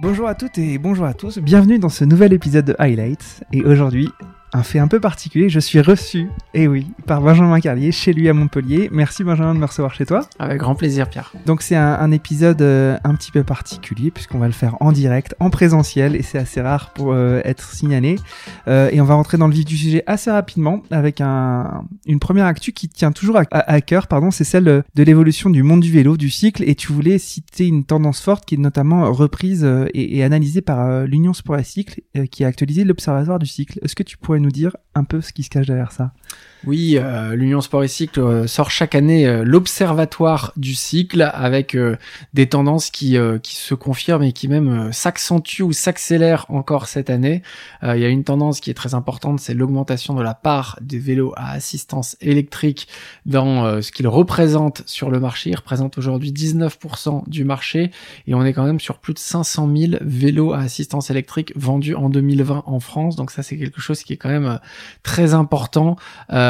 Bonjour 0.00 0.26
à 0.26 0.34
toutes 0.34 0.58
et 0.58 0.76
bonjour 0.78 1.06
à 1.06 1.14
tous, 1.14 1.38
bienvenue 1.38 1.78
dans 1.78 1.88
ce 1.88 2.04
nouvel 2.04 2.32
épisode 2.32 2.64
de 2.64 2.74
Highlights. 2.80 3.44
Et 3.52 3.62
aujourd'hui, 3.62 4.08
un 4.54 4.62
fait 4.62 4.78
un 4.78 4.88
peu 4.88 5.00
particulier, 5.00 5.48
je 5.48 5.58
suis 5.60 5.80
reçu, 5.80 6.28
et 6.54 6.68
oui, 6.68 6.86
par 7.06 7.20
Benjamin 7.20 7.58
Carlier 7.60 7.90
chez 7.92 8.12
lui 8.12 8.28
à 8.28 8.32
Montpellier. 8.32 8.88
Merci 8.92 9.24
Benjamin 9.24 9.52
de 9.54 9.58
me 9.58 9.66
recevoir 9.66 9.92
chez 9.92 10.06
toi. 10.06 10.26
Avec 10.38 10.58
grand 10.58 10.74
plaisir 10.76 11.10
Pierre. 11.10 11.32
Donc 11.44 11.60
c'est 11.60 11.74
un, 11.76 11.94
un 11.94 12.10
épisode 12.12 12.62
euh, 12.62 12.96
un 13.02 13.14
petit 13.16 13.32
peu 13.32 13.42
particulier 13.42 14.10
puisqu'on 14.12 14.38
va 14.38 14.46
le 14.46 14.52
faire 14.52 14.76
en 14.80 14.92
direct, 14.92 15.34
en 15.40 15.50
présentiel, 15.50 16.14
et 16.14 16.22
c'est 16.22 16.38
assez 16.38 16.60
rare 16.60 16.90
pour 16.94 17.12
euh, 17.12 17.40
être 17.44 17.68
signalé. 17.74 18.16
Euh, 18.68 18.88
et 18.92 19.00
on 19.00 19.04
va 19.04 19.14
rentrer 19.14 19.38
dans 19.38 19.48
le 19.48 19.54
vif 19.54 19.64
du 19.64 19.76
sujet 19.76 20.04
assez 20.06 20.30
rapidement 20.30 20.82
avec 20.92 21.20
un, 21.20 21.82
une 22.06 22.20
première 22.20 22.46
actu 22.46 22.72
qui 22.72 22.88
tient 22.88 23.10
toujours 23.12 23.36
à, 23.38 23.42
à- 23.50 23.72
à 23.74 23.80
cœur, 23.80 24.06
pardon, 24.06 24.30
c'est 24.30 24.44
celle 24.44 24.64
de 24.64 25.02
l'évolution 25.02 25.50
du 25.50 25.64
monde 25.64 25.80
du 25.80 25.90
vélo, 25.90 26.16
du 26.16 26.30
cycle, 26.30 26.62
et 26.66 26.76
tu 26.76 26.92
voulais 26.92 27.18
citer 27.18 27.66
une 27.66 27.84
tendance 27.84 28.20
forte 28.20 28.44
qui 28.44 28.54
est 28.54 28.58
notamment 28.58 29.12
reprise 29.12 29.64
et, 29.94 30.18
et 30.18 30.22
analysée 30.22 30.62
par 30.62 31.06
l'Union 31.06 31.32
Sport 31.32 31.58
et 31.58 31.64
Cycle, 31.64 32.00
qui 32.30 32.44
a 32.44 32.46
actualisé 32.46 32.84
l'Observatoire 32.84 33.40
du 33.40 33.46
cycle. 33.46 33.80
Est-ce 33.82 33.96
que 33.96 34.04
tu 34.04 34.16
pourrais 34.16 34.38
nous 34.44 34.52
dire 34.52 34.76
un 34.94 35.04
peu 35.04 35.20
ce 35.20 35.32
qui 35.32 35.42
se 35.42 35.50
cache 35.50 35.66
derrière 35.66 35.92
ça 35.92 36.12
Oui, 36.66 36.96
euh, 36.98 37.34
l'Union 37.34 37.60
Sport 37.60 37.84
et 37.84 37.88
Cycle 37.88 38.20
euh, 38.20 38.46
sort 38.46 38.70
chaque 38.70 38.94
année 38.94 39.26
euh, 39.26 39.44
l'Observatoire 39.44 40.52
du 40.56 40.74
cycle 40.74 41.30
avec 41.34 41.74
euh, 41.74 41.96
des 42.32 42.48
tendances 42.48 42.90
qui, 42.90 43.16
qui 43.42 43.54
se 43.54 43.74
confirment 43.74 44.22
et 44.22 44.32
qui 44.32 44.48
même 44.48 44.92
s'accentuent 44.92 45.62
ou 45.62 45.72
s'accélèrent 45.72 46.46
encore 46.48 46.86
cette 46.86 47.10
année. 47.10 47.42
Il 47.82 47.98
y 47.98 48.04
a 48.04 48.08
une 48.08 48.24
tendance 48.24 48.60
qui 48.60 48.70
est 48.70 48.74
très 48.74 48.94
importante, 48.94 49.40
c'est 49.40 49.54
l'augmentation 49.54 50.14
de 50.14 50.22
la 50.22 50.34
part 50.34 50.78
des 50.80 50.98
vélos 50.98 51.32
à 51.36 51.50
assistance 51.52 52.16
électrique 52.20 52.88
dans 53.26 53.80
ce 53.82 53.92
qu'ils 53.92 54.08
représentent 54.08 54.82
sur 54.86 55.10
le 55.10 55.20
marché. 55.20 55.50
Ils 55.50 55.56
représentent 55.56 55.98
aujourd'hui 55.98 56.32
19% 56.32 57.28
du 57.28 57.44
marché 57.44 57.90
et 58.26 58.34
on 58.34 58.44
est 58.44 58.52
quand 58.52 58.64
même 58.64 58.80
sur 58.80 58.98
plus 58.98 59.14
de 59.14 59.18
500 59.18 59.70
000 59.74 59.92
vélos 60.00 60.52
à 60.52 60.60
assistance 60.60 61.10
électrique 61.10 61.52
vendus 61.56 61.94
en 61.94 62.08
2020 62.08 62.64
en 62.66 62.80
France. 62.80 63.16
Donc 63.16 63.30
ça, 63.30 63.42
c'est 63.42 63.56
quelque 63.56 63.80
chose 63.80 64.02
qui 64.02 64.12
est 64.12 64.18
quand 64.18 64.30
même 64.30 64.58
très 65.02 65.34
important 65.34 65.96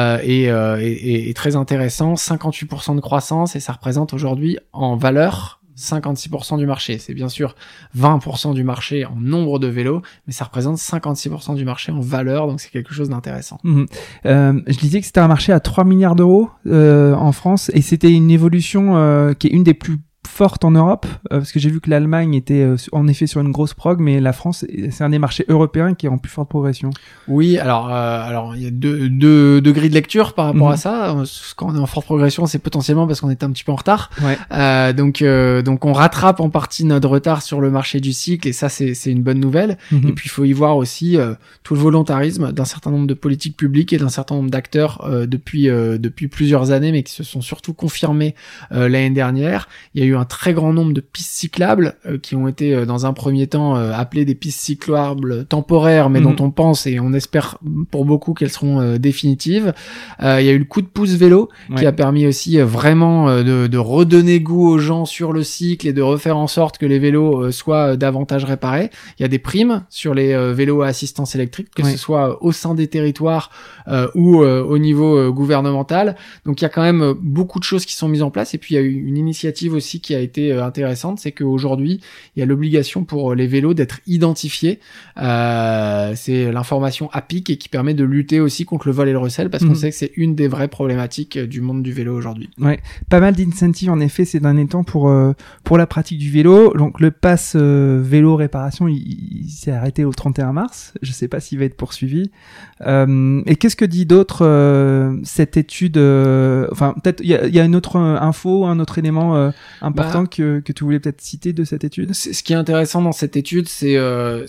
euh, 0.05 0.17
et- 0.23 0.91
et- 0.91 1.29
et 1.29 1.33
très 1.33 1.55
intéressant. 1.55 2.15
58% 2.15 2.95
de 2.95 3.01
croissance 3.01 3.55
et 3.55 3.59
ça 3.59 3.73
représente 3.73 4.13
aujourd'hui 4.13 4.57
en 4.73 4.95
valeur 4.95 5.61
56% 5.77 6.57
du 6.57 6.65
marché. 6.65 6.97
C'est 6.99 7.13
bien 7.13 7.27
sûr 7.27 7.53
20% 7.97 8.53
du 8.53 8.63
marché 8.63 9.05
en 9.05 9.15
nombre 9.19 9.59
de 9.59 9.67
vélos, 9.67 10.01
mais 10.25 10.31
ça 10.33 10.45
représente 10.45 10.77
56% 10.77 11.53
du 11.55 11.65
marché 11.65 11.91
en 11.91 11.99
valeur, 11.99 12.47
donc 12.47 12.61
c'est 12.61 12.69
quelque 12.71 12.93
chose 12.93 13.09
d'intéressant. 13.09 13.57
Mhm. 13.65 13.85
Euh, 14.25 14.61
je 14.67 14.77
disais 14.77 15.01
que 15.01 15.05
c'était 15.05 15.19
un 15.19 15.27
marché 15.27 15.51
à 15.51 15.59
3 15.59 15.83
milliards 15.83 16.15
d'euros 16.15 16.49
euh, 16.67 17.13
en 17.15 17.33
France 17.33 17.69
et 17.73 17.81
c'était 17.81 18.11
une 18.11 18.31
évolution 18.31 18.95
euh, 18.95 19.33
qui 19.33 19.47
est 19.47 19.51
une 19.51 19.63
des 19.63 19.73
plus 19.73 19.97
fortes 20.27 20.63
en 20.65 20.71
Europe 20.71 21.05
euh, 21.31 21.37
parce 21.39 21.51
que 21.51 21.59
j'ai 21.59 21.69
vu 21.69 21.79
que 21.81 21.89
l'Allemagne 21.89 22.33
était 22.33 22.61
euh, 22.61 22.75
en 22.91 23.07
effet 23.07 23.27
sur 23.27 23.41
une 23.41 23.51
grosse 23.51 23.73
prog 23.73 23.99
mais 23.99 24.19
la 24.19 24.33
France 24.33 24.65
c'est 24.89 25.03
un 25.03 25.09
des 25.09 25.19
marchés 25.19 25.45
européens 25.47 25.93
qui 25.93 26.05
est 26.05 26.09
en 26.09 26.17
plus 26.17 26.31
forte 26.31 26.49
progression. 26.49 26.89
Oui, 27.27 27.57
alors 27.57 27.89
euh, 27.89 28.21
alors 28.27 28.55
il 28.55 28.63
y 28.63 28.67
a 28.67 28.71
deux, 28.71 29.09
deux, 29.09 29.61
deux 29.61 29.71
grilles 29.71 29.89
de 29.89 29.93
lecture 29.95 30.33
par 30.33 30.45
rapport 30.47 30.67
Mhm. 30.67 30.73
à 30.73 30.77
ça. 30.77 31.09
Euh, 31.15 31.25
Quand 31.55 31.67
on 31.71 31.75
est 31.75 31.79
en 31.79 31.85
forte 31.85 32.05
progression, 32.05 32.45
c'est 32.45 32.59
potentiellement 32.59 33.07
parce 33.07 33.21
qu'on 33.21 33.29
était 33.29 33.45
un 33.45 33.51
petit 33.51 33.63
peu 33.63 33.71
en 33.71 33.75
retard. 33.75 34.09
Ouais. 34.23 34.37
Euh, 34.51 34.93
donc 34.93 35.21
euh, 35.21 35.61
donc 35.61 35.85
on 35.85 35.93
rattrape 35.93 36.39
en 36.39 36.49
partie 36.49 36.85
notre 36.85 37.07
retard 37.09 37.41
sur 37.41 37.61
le 37.61 37.69
marché 37.71 37.99
du 37.99 38.13
cycle 38.13 38.47
et 38.47 38.53
ça 38.53 38.69
c'est 38.69 38.93
c'est 38.93 39.11
une 39.11 39.23
bonne 39.23 39.39
nouvelle. 39.39 39.77
Mhm. 39.91 40.07
Et 40.09 40.11
puis 40.13 40.25
il 40.27 40.29
faut 40.31 40.45
y 40.45 40.53
voir 40.53 40.77
aussi 40.77 41.17
euh, 41.17 41.33
tout 41.63 41.73
le 41.75 41.79
volontarisme 41.79 42.51
d'un 42.51 42.65
certain 42.65 42.91
nombre 42.91 43.07
de 43.07 43.13
politiques 43.13 43.57
publiques 43.57 43.93
et 43.93 43.97
d'un 43.97 44.09
certain 44.09 44.35
nombre 44.35 44.49
d'acteurs 44.49 45.05
euh, 45.05 45.25
depuis 45.25 45.69
euh, 45.69 45.97
depuis 45.97 46.27
plusieurs 46.27 46.71
années, 46.71 46.91
mais 46.91 47.03
qui 47.03 47.13
se 47.13 47.23
sont 47.23 47.41
surtout 47.41 47.73
confirmés 47.73 48.35
euh, 48.71 48.87
l'année 48.89 49.09
dernière. 49.09 49.67
Il 49.93 50.01
y 50.01 50.03
a 50.03 50.07
eu 50.07 50.14
un 50.15 50.25
très 50.25 50.53
grand 50.53 50.73
nombre 50.73 50.93
de 50.93 51.01
pistes 51.01 51.31
cyclables 51.33 51.95
euh, 52.05 52.17
qui 52.17 52.35
ont 52.35 52.47
été 52.47 52.73
euh, 52.73 52.85
dans 52.85 53.05
un 53.05 53.13
premier 53.13 53.47
temps 53.47 53.75
euh, 53.77 53.91
appelées 53.93 54.25
des 54.25 54.35
pistes 54.35 54.59
cyclables 54.59 55.45
temporaires, 55.45 56.09
mais 56.09 56.19
Mhm. 56.19 56.35
dont 56.35 56.45
on 56.45 56.51
pense 56.51 56.87
et 56.87 56.99
on 56.99 57.13
espère 57.13 57.57
pour 57.91 58.05
beaucoup 58.05 58.33
qu'elles 58.33 58.49
seront 58.49 58.79
euh, 58.81 58.97
définitives. 58.97 59.73
Euh, 60.23 60.41
il 60.41 60.45
y 60.45 60.49
a 60.49 60.53
eu 60.53 60.59
le 60.59 60.65
coup 60.65 60.81
de 60.81 60.87
pouce 60.87 61.11
vélo 61.11 61.49
qui 61.77 61.85
a 61.85 61.91
permis 61.91 62.25
aussi 62.27 62.59
vraiment 62.59 63.29
euh, 63.29 63.43
de, 63.43 63.67
de 63.67 63.77
redonner 63.77 64.39
goût 64.39 64.67
aux 64.69 64.77
gens 64.79 65.05
sur 65.05 65.33
le 65.33 65.43
cycle 65.43 65.87
et 65.87 65.93
de 65.93 66.01
refaire 66.01 66.37
en 66.37 66.47
sorte 66.47 66.77
que 66.77 66.85
les 66.85 66.99
vélos 66.99 67.43
euh, 67.45 67.51
soient 67.51 67.93
euh, 67.93 67.95
davantage 67.95 68.45
réparés. 68.45 68.89
Il 69.19 69.21
y 69.21 69.25
a 69.25 69.27
des 69.29 69.39
primes 69.39 69.83
sur 69.89 70.13
les 70.13 70.33
euh, 70.33 70.53
vélos 70.53 70.81
à 70.81 70.87
assistance 70.87 71.35
électrique, 71.35 71.67
que 71.75 71.83
Ouais. 71.83 71.91
ce 71.91 71.97
soit 71.97 72.43
au 72.43 72.51
sein 72.51 72.73
des 72.73 72.87
territoires 72.87 73.49
euh, 73.87 74.07
ou 74.15 74.41
euh, 74.43 74.63
au 74.63 74.77
niveau 74.77 75.17
euh, 75.17 75.31
gouvernemental. 75.31 76.15
Donc 76.45 76.61
il 76.61 76.63
y 76.63 76.65
a 76.65 76.69
quand 76.69 76.81
même 76.81 77.13
beaucoup 77.21 77.59
de 77.59 77.63
choses 77.63 77.85
qui 77.85 77.95
sont 77.95 78.07
mises 78.07 78.23
en 78.23 78.31
place. 78.31 78.53
Et 78.53 78.57
puis 78.57 78.75
il 78.75 78.77
y 78.77 78.81
a 78.81 78.83
eu 78.83 79.03
une 79.07 79.17
initiative 79.17 79.73
aussi 79.73 80.01
qui 80.05 80.13
a 80.15 80.19
été 80.19 80.51
euh, 80.53 80.63
intéressante, 80.63 81.19
c'est 81.19 81.31
qu'aujourd'hui 81.31 81.99
il 82.35 82.39
y 82.39 82.43
a 82.43 82.45
l'obligation 82.45 83.03
pour 83.03 83.31
euh, 83.31 83.35
les 83.35 83.47
vélos 83.47 83.73
d'être 83.73 83.99
identifiés. 84.07 84.79
Euh, 85.17 86.13
c'est 86.15 86.51
l'information 86.51 87.09
APIC 87.11 87.49
et 87.49 87.57
qui 87.57 87.69
permet 87.69 87.93
de 87.93 88.03
lutter 88.03 88.39
aussi 88.39 88.65
contre 88.65 88.87
le 88.87 88.93
vol 88.93 89.09
et 89.09 89.11
le 89.11 89.17
recel 89.17 89.49
parce 89.49 89.63
qu'on 89.63 89.69
Mhm. 89.71 89.75
sait 89.75 89.89
que 89.89 89.95
c'est 89.95 90.11
une 90.15 90.35
des 90.35 90.47
vraies 90.47 90.67
problématiques 90.67 91.37
euh, 91.37 91.47
du 91.47 91.61
monde 91.61 91.81
du 91.83 91.91
vélo 91.91 92.15
aujourd'hui. 92.15 92.49
Pas 93.09 93.19
mal 93.19 93.33
d'incentives 93.35 93.89
en 93.89 93.99
effet 93.99 94.25
ces 94.25 94.39
derniers 94.39 94.67
temps 94.67 94.83
pour 94.83 95.09
euh, 95.09 95.33
pour 95.63 95.77
la 95.77 95.87
pratique 95.87 96.19
du 96.19 96.29
vélo. 96.29 96.73
Donc 96.75 96.99
le 96.99 97.11
pass 97.11 97.53
euh, 97.55 97.99
vélo 98.03 98.35
réparation 98.35 98.87
il, 98.87 98.97
il 99.45 99.49
s'est 99.49 99.71
arrêté 99.71 100.05
au 100.05 100.11
31 100.11 100.53
mars. 100.53 100.93
Je 101.01 101.11
sais 101.11 101.27
pas 101.27 101.39
s'il 101.39 101.57
va 101.59 101.65
être 101.65 101.77
poursuivi. 101.77 102.29
Euh, 102.85 103.41
et 103.45 103.55
qu'est-ce 103.55 103.75
que 103.75 103.85
dit 103.85 104.05
d'autre 104.05 104.39
euh, 104.45 105.17
cette 105.23 105.57
étude 105.57 105.97
euh, 105.97 106.67
Enfin 106.71 106.93
peut-être 107.01 107.21
il 107.23 107.29
y 107.29 107.35
a, 107.35 107.47
y 107.47 107.59
a 107.59 107.63
une 107.65 107.75
autre 107.75 107.95
info, 107.97 108.65
un 108.65 108.79
autre 108.79 108.97
élément 108.99 109.35
euh, 109.35 109.49
important 109.99 110.23
Bah. 110.23 110.29
que 110.31 110.59
que 110.59 110.71
tu 110.73 110.83
voulais 110.83 110.99
peut-être 110.99 111.21
citer 111.21 111.53
de 111.53 111.63
cette 111.63 111.83
étude? 111.83 112.13
C'est- 112.13 112.33
Ce 112.33 112.43
qui 112.43 112.53
est 112.53 112.55
intéressant 112.55 113.01
dans 113.01 113.11
cette 113.11 113.35
étude, 113.37 113.67
c'est 113.67 113.95
euh, 113.97 114.45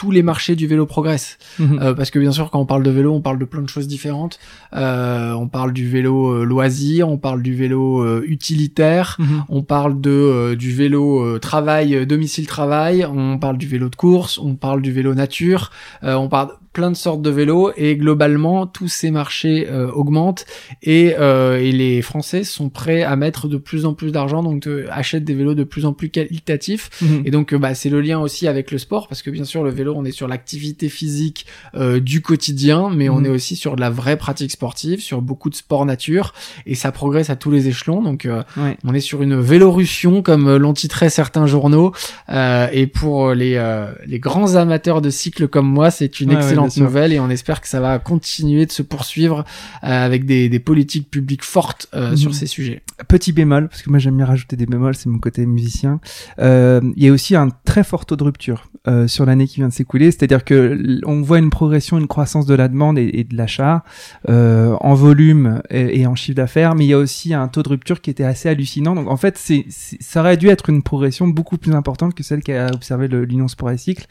tous 0.00 0.10
les 0.10 0.22
marchés 0.22 0.56
du 0.56 0.66
vélo 0.66 0.86
progressent. 0.86 1.36
Mhm. 1.58 1.78
Euh, 1.82 1.92
parce 1.94 2.10
que 2.10 2.18
bien 2.18 2.32
sûr, 2.32 2.50
quand 2.50 2.58
on 2.58 2.64
parle 2.64 2.82
de 2.82 2.90
vélo, 2.90 3.12
on 3.12 3.20
parle 3.20 3.38
de 3.38 3.44
plein 3.44 3.60
de 3.60 3.68
choses 3.68 3.86
différentes. 3.86 4.38
Euh, 4.72 5.32
on 5.34 5.46
parle 5.46 5.72
du 5.74 5.86
vélo 5.86 6.30
euh, 6.32 6.44
loisir, 6.44 7.06
on 7.10 7.18
parle 7.18 7.42
du 7.42 7.54
vélo 7.54 8.02
euh, 8.02 8.24
utilitaire, 8.26 9.16
Mhm. 9.18 9.44
on 9.50 9.62
parle 9.62 10.00
de 10.00 10.10
euh, 10.10 10.56
du 10.56 10.72
vélo 10.72 11.20
euh, 11.22 11.38
travail, 11.38 12.06
domicile 12.06 12.46
travail, 12.46 13.04
on 13.04 13.38
parle 13.38 13.58
du 13.58 13.66
vélo 13.66 13.90
de 13.90 13.96
course, 13.96 14.38
on 14.38 14.54
parle 14.54 14.80
du 14.80 14.90
vélo 14.92 15.12
nature, 15.14 15.70
on 16.02 16.28
parle 16.30 16.48
plein 16.72 16.90
de 16.92 16.96
sortes 16.96 17.20
de 17.20 17.30
vélos 17.30 17.72
et 17.76 17.96
globalement 17.96 18.64
tous 18.64 18.86
ces 18.86 19.10
marchés 19.10 19.66
euh, 19.68 19.90
augmentent 19.90 20.46
et, 20.84 21.14
euh, 21.18 21.58
et 21.58 21.72
les 21.72 22.00
Français 22.00 22.44
sont 22.44 22.68
prêts 22.68 23.02
à 23.02 23.16
mettre 23.16 23.48
de 23.48 23.56
plus 23.56 23.86
en 23.86 23.92
plus 23.92 24.12
d'argent 24.12 24.40
donc 24.44 24.68
achètent 24.88 25.24
des 25.24 25.34
vélos 25.34 25.54
de 25.56 25.64
plus 25.64 25.84
en 25.84 25.92
plus 25.92 26.10
qualitatifs 26.10 26.88
Mhm. 27.02 27.22
et 27.24 27.30
donc, 27.32 27.54
bah, 27.54 27.74
c'est 27.74 27.90
le 27.90 28.00
lien 28.00 28.20
aussi 28.20 28.46
avec 28.46 28.70
le 28.70 28.78
sport, 28.78 29.08
parce 29.08 29.22
que 29.22 29.30
bien 29.30 29.44
sûr, 29.44 29.64
le 29.64 29.70
vélo, 29.70 29.89
on 29.96 30.04
est 30.04 30.12
sur 30.12 30.28
l'activité 30.28 30.88
physique 30.88 31.46
euh, 31.74 32.00
du 32.00 32.22
quotidien, 32.22 32.90
mais 32.90 33.08
on 33.08 33.20
Mhm. 33.20 33.26
est 33.26 33.30
aussi 33.30 33.56
sur 33.56 33.76
de 33.76 33.80
la 33.80 33.90
vraie 33.90 34.16
pratique 34.16 34.50
sportive, 34.50 35.00
sur 35.00 35.22
beaucoup 35.22 35.50
de 35.50 35.54
sport 35.54 35.84
nature, 35.86 36.32
et 36.66 36.74
ça 36.74 36.92
progresse 36.92 37.30
à 37.30 37.36
tous 37.36 37.50
les 37.50 37.68
échelons. 37.68 38.02
Donc, 38.02 38.26
euh, 38.26 38.42
Ouais. 38.56 38.76
on 38.84 38.94
est 38.94 39.00
sur 39.00 39.22
une 39.22 39.38
vélorussion, 39.40 40.22
comme 40.22 40.46
euh, 40.48 40.58
l'ont 40.58 40.72
titré 40.74 41.10
certains 41.10 41.46
journaux. 41.46 41.92
Euh, 42.30 42.68
et 42.72 42.86
pour 42.86 43.32
les, 43.34 43.60
les 44.06 44.18
grands 44.18 44.54
amateurs 44.56 45.00
de 45.00 45.10
cycle 45.10 45.48
comme 45.48 45.66
moi, 45.68 45.90
c'est 45.90 46.20
une 46.20 46.30
Ouais, 46.30 46.36
excellente 46.36 46.76
nouvelle, 46.76 47.12
et 47.12 47.20
on 47.20 47.30
espère 47.30 47.60
que 47.60 47.68
ça 47.68 47.80
va 47.80 47.98
continuer 47.98 48.66
de 48.66 48.72
se 48.72 48.82
poursuivre 48.82 49.44
avec 49.82 50.24
des, 50.24 50.48
des 50.48 50.60
politiques 50.60 51.10
publiques 51.10 51.44
fortes 51.44 51.86
Mhm. 51.94 52.16
sur 52.16 52.34
ces 52.34 52.46
sujets. 52.46 52.82
Petit 53.08 53.32
bémol, 53.32 53.68
parce 53.68 53.82
que 53.82 53.90
moi 53.90 53.98
j'aime 53.98 54.16
bien 54.16 54.26
rajouter 54.26 54.56
des 54.56 54.66
bémols, 54.66 54.94
c'est 54.94 55.08
mon 55.08 55.18
côté 55.18 55.44
musicien. 55.46 56.00
Il 56.38 56.92
y 56.96 57.08
a 57.08 57.12
aussi 57.12 57.36
un 57.36 57.48
très 57.64 57.84
fort 57.84 58.06
taux 58.06 58.16
de 58.16 58.24
rupture 58.24 58.68
sur 59.06 59.26
l'année 59.26 59.46
qui 59.46 59.56
vient 59.56 59.68
de 59.68 59.72
c'est-à-dire 59.88 60.44
que 60.44 61.00
on 61.04 61.22
voit 61.22 61.38
une 61.38 61.50
progression, 61.50 61.98
une 61.98 62.06
croissance 62.06 62.46
de 62.46 62.54
la 62.54 62.68
demande 62.68 62.98
et, 62.98 63.24
de 63.24 63.36
l'achat 63.36 63.84
euh, 64.28 64.76
en 64.80 64.94
volume 64.94 65.62
et, 65.70 66.06
en 66.06 66.14
chiffre 66.14 66.36
d'affaires, 66.36 66.74
mais 66.74 66.84
il 66.84 66.88
y 66.88 66.92
a 66.94 66.98
aussi 66.98 67.34
un 67.34 67.48
taux 67.48 67.62
de 67.62 67.68
rupture 67.68 68.00
qui 68.00 68.10
était 68.10 68.24
assez 68.24 68.48
hallucinant. 68.48 68.94
Donc 68.94 69.08
en 69.08 69.16
fait, 69.16 69.38
c'est, 69.38 69.66
ça 69.68 70.20
aurait 70.20 70.36
dû 70.36 70.48
être 70.48 70.70
une 70.70 70.82
progression 70.82 71.28
beaucoup 71.28 71.58
plus 71.58 71.74
importante 71.74 72.14
que 72.14 72.22
celle 72.22 72.42
qu'a 72.42 72.68
observé 72.72 73.08
le- 73.08 73.24
l'Union 73.24 73.48
Sport 73.48 73.70
et 73.70 73.78
Cycle. 73.78 74.06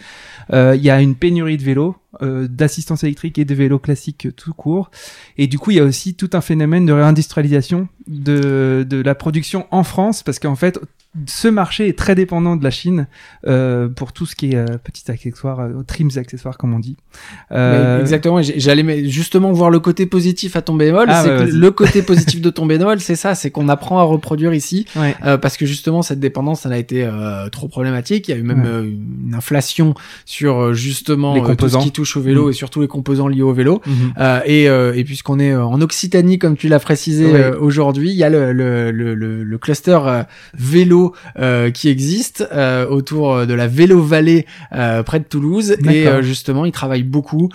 Euh, 0.53 0.75
Il 0.75 0.83
y 0.83 0.89
a 0.89 1.01
une 1.01 1.15
pénurie 1.15 1.57
de 1.57 1.63
vélos, 1.63 1.95
euh, 2.21 2.47
d'assistance 2.47 3.03
électrique 3.03 3.37
et 3.37 3.45
de 3.45 3.55
vélos 3.55 3.79
classiques 3.79 4.27
tout 4.35 4.53
court. 4.53 4.91
Et 5.37 5.47
du 5.47 5.59
coup, 5.59 5.71
il 5.71 5.77
y 5.77 5.79
a 5.79 5.83
aussi 5.83 6.15
tout 6.15 6.29
un 6.33 6.41
phénomène 6.41 6.85
de 6.85 6.93
réindustrialisation 6.93 7.87
de, 8.07 8.85
de 8.87 9.01
la 9.01 9.15
production 9.15 9.67
en 9.71 9.83
France, 9.83 10.23
parce 10.23 10.39
qu'en 10.39 10.55
fait, 10.55 10.79
ce 11.25 11.47
marché 11.47 11.87
est 11.87 11.97
très 11.97 12.13
dépendant 12.13 12.55
de 12.55 12.63
la 12.63 12.69
Chine 12.69 13.07
euh, 13.47 13.87
pour 13.89 14.13
tout 14.13 14.27
ce 14.27 14.35
qui 14.35 14.51
est 14.51 14.55
euh, 14.55 14.77
petits 14.83 15.09
accessoires, 15.09 15.59
euh, 15.59 15.81
trims 15.85 16.11
accessoires 16.17 16.55
comme 16.57 16.73
on 16.73 16.79
dit. 16.79 16.97
Euh, 17.51 17.99
exactement. 17.99 18.41
J'allais 18.43 19.09
justement 19.09 19.51
voir 19.51 19.71
le 19.71 19.79
côté 19.79 20.05
positif 20.05 20.55
à 20.55 20.61
ton 20.61 20.75
bémol. 20.75 21.07
Ah, 21.09 21.25
le 21.51 21.71
côté 21.71 22.03
positif 22.03 22.41
de 22.41 22.49
ton 22.51 22.67
bémol, 22.67 22.99
c'est 22.99 23.15
ça, 23.15 23.33
c'est 23.33 23.49
qu'on 23.49 23.69
apprend 23.69 23.97
à 23.99 24.03
reproduire 24.03 24.53
ici, 24.53 24.85
ouais. 24.95 25.15
euh, 25.25 25.37
parce 25.39 25.57
que 25.57 25.65
justement 25.65 26.03
cette 26.03 26.19
dépendance, 26.19 26.65
elle 26.67 26.73
a 26.73 26.77
été 26.77 27.03
euh, 27.03 27.49
trop 27.49 27.67
problématique. 27.67 28.27
Il 28.27 28.31
y 28.31 28.33
a 28.35 28.37
eu 28.37 28.43
même 28.43 28.59
Ouais. 28.59 28.89
une 28.89 29.33
inflation 29.35 29.95
sur 30.25 30.73
justement 30.75 31.33
Les 31.33 31.39
euh, 31.39 31.43
tout 31.43 31.49
ce 31.49 31.55
composants. 31.55 31.79
qui 31.81 31.91
touche 31.91 32.17
au 32.17 32.21
vélo 32.21 32.47
Mm. 32.47 32.49
et 32.51 32.53
surtout 32.53 32.81
les 32.81 32.87
composants 32.87 33.27
liés 33.27 33.41
au 33.41 33.53
vélo. 33.53 33.81
Euh, 34.19 34.41
et, 34.45 34.69
euh, 34.69 34.93
et 34.95 35.03
puisqu'on 35.03 35.39
est 35.39 35.55
en 35.55 35.81
Occitanie, 35.81 36.37
comme 36.37 36.55
tu 36.55 36.67
l'as 36.67 36.79
précisé 36.79 37.25
Ouais. 37.31 37.55
aujourd'hui, 37.55 38.11
il 38.11 38.15
y 38.15 38.23
a 38.23 38.29
le, 38.29 38.51
le, 38.53 38.91
le, 38.91 39.15
le, 39.15 39.57
cluster 39.57 39.97
vélo 40.53 40.98
vélo 40.99 41.13
euh, 41.37 41.71
qui 41.71 41.89
existe 41.89 42.47
euh, 42.51 42.87
autour 42.87 43.45
de 43.45 43.53
la 43.53 43.67
vélo 43.67 44.01
vallée 44.01 44.45
près 44.71 45.19
de 45.19 45.25
Toulouse. 45.25 45.75
Et 45.89 46.05
justement 46.21 46.65
il 46.65 46.71
travaille 46.71 47.03
beaucoup 47.03 47.49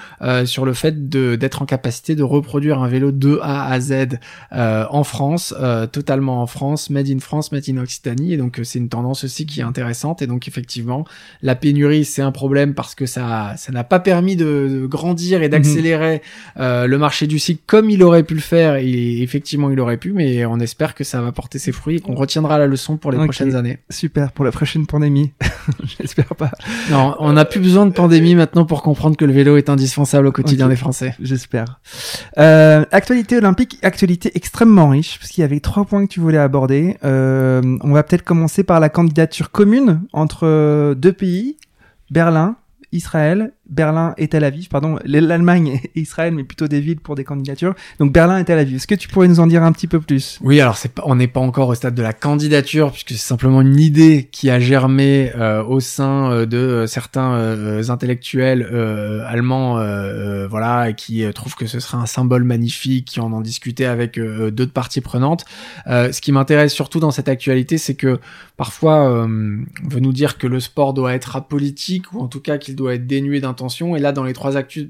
sur 0.44 0.64
le 0.64 0.72
fait 0.72 1.08
de 1.08 1.36
d'être 1.36 1.62
en 1.62 1.66
capacité 1.66 2.14
de 2.14 2.22
reproduire 2.22 2.80
un 2.80 2.88
vélo 2.88 3.12
de 3.12 3.38
A 3.42 3.70
à 3.70 3.80
Z 3.80 4.18
en 4.52 5.04
France, 5.04 5.54
totalement 5.92 6.42
en 6.42 6.46
France, 6.46 6.90
made 6.90 7.08
in 7.08 7.18
France, 7.18 7.52
made 7.52 7.64
in 7.68 7.78
Occitanie. 7.78 8.34
Et 8.34 8.36
donc 8.36 8.60
c'est 8.62 8.78
une 8.78 8.88
tendance 8.88 9.24
aussi 9.24 9.46
qui 9.46 9.60
est 9.60 9.64
intéressante. 9.64 10.22
Et 10.22 10.26
donc 10.26 10.48
effectivement 10.48 11.04
la 11.42 11.54
pénurie 11.54 12.04
c'est 12.04 12.22
un 12.22 12.32
problème 12.32 12.74
parce 12.74 12.94
que 12.94 13.06
ça 13.06 13.54
ça 13.56 13.72
n'a 13.72 13.84
pas 13.84 14.00
permis 14.00 14.36
de, 14.36 14.86
grandir 14.88 15.42
et 15.42 15.48
d'accélérer 15.48 16.22
mhm. 16.56 16.84
le 16.86 16.98
marché 16.98 17.26
du 17.26 17.38
cycle 17.38 17.62
comme 17.66 17.90
il 17.90 18.02
aurait 18.02 18.24
pu 18.24 18.34
le 18.34 18.40
faire. 18.40 18.76
Et 18.76 19.22
effectivement 19.22 19.70
il 19.70 19.80
aurait 19.80 19.96
pu 19.96 20.12
mais 20.12 20.44
on 20.46 20.60
espère 20.60 20.94
que 20.94 21.04
ça 21.04 21.20
va 21.20 21.32
porter 21.32 21.58
ses 21.58 21.72
fruits 21.72 21.96
et 21.96 22.00
qu'on 22.00 22.14
retiendra 22.14 22.58
la 22.58 22.66
leçon 22.66 22.96
pour 22.96 23.12
les 23.12 23.18
prochaines 23.18 23.33
années. 23.42 23.78
Super, 23.90 24.32
pour 24.32 24.44
la 24.44 24.50
prochaine 24.50 24.86
pandémie. 24.86 25.32
J'espère 25.98 26.34
pas. 26.36 26.50
Non, 26.90 27.16
on 27.18 27.32
n'a 27.32 27.44
plus 27.44 27.60
besoin 27.60 27.86
de 27.86 27.92
pandémie 27.92 28.34
maintenant 28.34 28.64
pour 28.64 28.82
comprendre 28.82 29.16
que 29.16 29.24
le 29.24 29.32
vélo 29.32 29.56
est 29.56 29.68
indispensable 29.68 30.26
au 30.26 30.32
quotidien 30.32 30.68
des 30.68 30.76
Français. 30.76 31.14
J'espère. 31.20 31.80
Euh, 32.38 32.84
actualité 32.92 33.36
olympique, 33.36 33.78
actualité 33.82 34.30
extrêmement 34.34 34.88
riche, 34.88 35.18
parce 35.18 35.30
qu'il 35.30 35.42
y 35.42 35.44
avait 35.44 35.60
trois 35.60 35.84
points 35.84 36.06
que 36.06 36.12
tu 36.12 36.20
voulais 36.20 36.38
aborder. 36.38 36.96
Euh, 37.04 37.62
on 37.82 37.92
va 37.92 38.02
peut-être 38.02 38.24
commencer 38.24 38.64
par 38.64 38.80
la 38.80 38.88
candidature 38.88 39.50
commune 39.50 40.02
entre 40.12 40.94
deux 40.94 41.12
pays, 41.12 41.56
Berlin, 42.10 42.56
Israël 42.92 43.52
Berlin 43.68 44.14
et 44.18 44.28
Tel 44.28 44.44
Aviv, 44.44 44.68
pardon, 44.68 44.98
l'Allemagne 45.04 45.80
et 45.94 46.00
Israël, 46.00 46.34
mais 46.34 46.44
plutôt 46.44 46.68
des 46.68 46.80
villes 46.80 47.00
pour 47.00 47.14
des 47.14 47.24
candidatures. 47.24 47.74
Donc 47.98 48.12
Berlin 48.12 48.38
et 48.38 48.44
Tel 48.44 48.58
Aviv. 48.58 48.76
Est-ce 48.76 48.86
que 48.86 48.94
tu 48.94 49.08
pourrais 49.08 49.28
nous 49.28 49.40
en 49.40 49.46
dire 49.46 49.62
un 49.62 49.72
petit 49.72 49.86
peu 49.86 50.00
plus? 50.00 50.38
Oui, 50.42 50.60
alors 50.60 50.76
c'est 50.76 50.92
on 51.04 51.16
n'est 51.16 51.28
pas 51.28 51.40
encore 51.40 51.68
au 51.68 51.74
stade 51.74 51.94
de 51.94 52.02
la 52.02 52.12
candidature 52.12 52.92
puisque 52.92 53.10
c'est 53.10 53.16
simplement 53.16 53.60
une 53.60 53.78
idée 53.78 54.28
qui 54.30 54.50
a 54.50 54.60
germé 54.60 55.32
euh, 55.36 55.62
au 55.64 55.80
sein 55.80 56.30
euh, 56.30 56.46
de 56.46 56.56
euh, 56.56 56.86
certains 56.86 57.34
intellectuels 57.90 58.62
allemands, 59.26 59.74
voilà, 60.48 60.90
et 60.90 60.94
qui 60.94 61.24
trouvent 61.34 61.54
que 61.54 61.66
ce 61.66 61.80
serait 61.80 61.96
un 61.96 62.06
symbole 62.06 62.44
magnifique, 62.44 63.06
qui 63.06 63.20
en 63.20 63.32
ont 63.32 63.40
discuté 63.40 63.86
avec 63.86 64.18
d'autres 64.18 64.72
parties 64.72 65.00
prenantes. 65.00 65.44
ce 65.86 66.20
qui 66.20 66.32
m'intéresse 66.32 66.72
surtout 66.72 67.00
dans 67.00 67.10
cette 67.10 67.28
actualité, 67.28 67.78
c'est 67.78 67.94
que 67.94 68.18
parfois 68.56 69.24
on 69.24 69.88
veut 69.88 70.00
nous 70.00 70.12
dire 70.12 70.38
que 70.38 70.46
le 70.46 70.60
sport 70.60 70.94
doit 70.94 71.14
être 71.14 71.36
apolitique 71.36 72.12
ou 72.12 72.20
en 72.20 72.28
tout 72.28 72.40
cas 72.40 72.58
qu'il 72.58 72.76
doit 72.76 72.94
être 72.94 73.06
dénué 73.06 73.40
d'un 73.40 73.53
et 73.96 74.00
là, 74.00 74.12
dans 74.12 74.24
les 74.24 74.32
trois 74.32 74.56
actus 74.56 74.88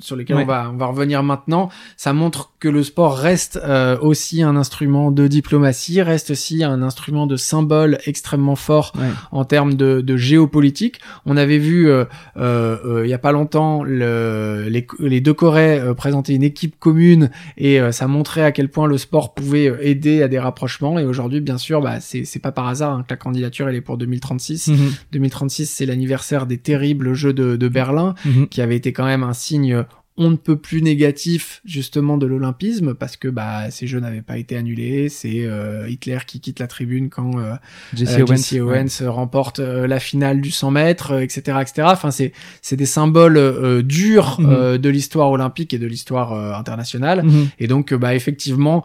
sur 0.00 0.16
lesquels 0.16 0.36
on 0.36 0.44
va 0.44 0.70
on 0.72 0.76
va 0.76 0.86
revenir 0.86 1.22
maintenant, 1.22 1.70
ça 1.96 2.12
montre 2.12 2.52
que 2.60 2.68
le 2.68 2.82
sport 2.82 3.16
reste 3.16 3.60
euh, 3.64 3.98
aussi 4.00 4.42
un 4.42 4.56
instrument 4.56 5.10
de 5.10 5.26
diplomatie, 5.26 6.02
reste 6.02 6.30
aussi 6.30 6.64
un 6.64 6.82
instrument 6.82 7.26
de 7.26 7.36
symbole 7.36 7.98
extrêmement 8.06 8.56
fort 8.56 8.92
en 9.32 9.44
termes 9.44 9.74
de, 9.74 10.00
de, 10.00 10.16
géopolitique. 10.16 11.00
On 11.24 11.36
avait 11.36 11.58
vu 11.58 11.88
euh, 11.88 12.04
euh, 12.36 13.02
il 13.04 13.10
y 13.10 13.14
a 13.14 13.18
pas 13.18 13.32
longtemps 13.32 13.82
le, 13.82 14.66
les, 14.68 14.86
les, 14.98 15.20
deux 15.20 15.34
Corées 15.34 15.80
présenter 15.96 16.34
une 16.34 16.42
équipe 16.42 16.78
commune 16.78 17.30
et 17.56 17.80
ça 17.92 18.06
montrait 18.06 18.42
à 18.42 18.52
quel 18.52 18.68
point 18.68 18.86
le 18.86 18.98
sport 18.98 19.34
pouvait 19.34 19.72
aider 19.80 20.22
à 20.22 20.28
des 20.28 20.38
rapprochements. 20.38 20.98
Et 20.98 21.04
aujourd'hui, 21.04 21.40
bien 21.40 21.58
sûr, 21.58 21.80
bah, 21.80 22.00
c'est 22.00 22.24
c'est 22.24 22.38
pas 22.40 22.52
par 22.52 22.68
hasard 22.68 22.92
hein, 22.92 23.02
que 23.02 23.12
la 23.12 23.16
candidature 23.16 23.68
elle 23.68 23.74
est 23.74 23.80
pour 23.80 23.96
2036. 23.96 24.70
2036, 25.12 25.62
mhm. 25.62 25.66
c'est 25.66 25.86
l'anniversaire 25.86 26.46
des 26.46 26.58
terribles 26.58 27.14
Jeux 27.14 27.32
de, 27.32 27.56
de 27.56 27.68
Berlin, 27.68 28.14
mhm. 28.24 28.48
qui 28.48 28.60
avait 28.60 28.76
été 28.76 28.92
quand 28.92 29.04
même 29.04 29.22
un 29.22 29.32
signe 29.32 29.84
on 30.18 30.30
ne 30.30 30.36
peut 30.36 30.56
plus 30.56 30.82
négatif 30.82 31.60
justement 31.64 32.16
de 32.16 32.26
l'olympisme 32.26 32.94
parce 32.94 33.16
que 33.16 33.28
bah 33.28 33.70
ces 33.70 33.86
jeux 33.86 34.00
n'avaient 34.00 34.22
pas 34.22 34.38
été 34.38 34.56
annulés, 34.56 35.08
c'est 35.08 35.44
euh, 35.44 35.88
Hitler 35.88 36.18
qui 36.26 36.40
quitte 36.40 36.58
la 36.58 36.66
tribune 36.66 37.10
quand 37.10 37.38
euh, 37.38 37.54
Jesse 37.94 38.18
euh, 38.54 38.60
Owens, 38.60 39.08
remporte 39.08 39.58
la 39.58 40.00
finale 40.00 40.40
du 40.40 40.50
100 40.50 40.70
mètres, 40.70 41.20
etc., 41.20 41.58
etc. 41.60 41.88
Enfin 41.90 42.10
c'est 42.10 42.32
c'est 42.62 42.76
des 42.76 42.86
symboles 42.86 43.82
durs 43.82 44.40
mhm. 44.40 44.78
de 44.78 44.88
l'histoire 44.88 45.30
olympique 45.30 45.74
et 45.74 45.78
de 45.78 45.86
l'histoire 45.86 46.32
internationale 46.58 47.22
mhm. 47.22 47.48
et 47.58 47.66
donc 47.66 47.92
bah 47.92 48.14
effectivement 48.14 48.84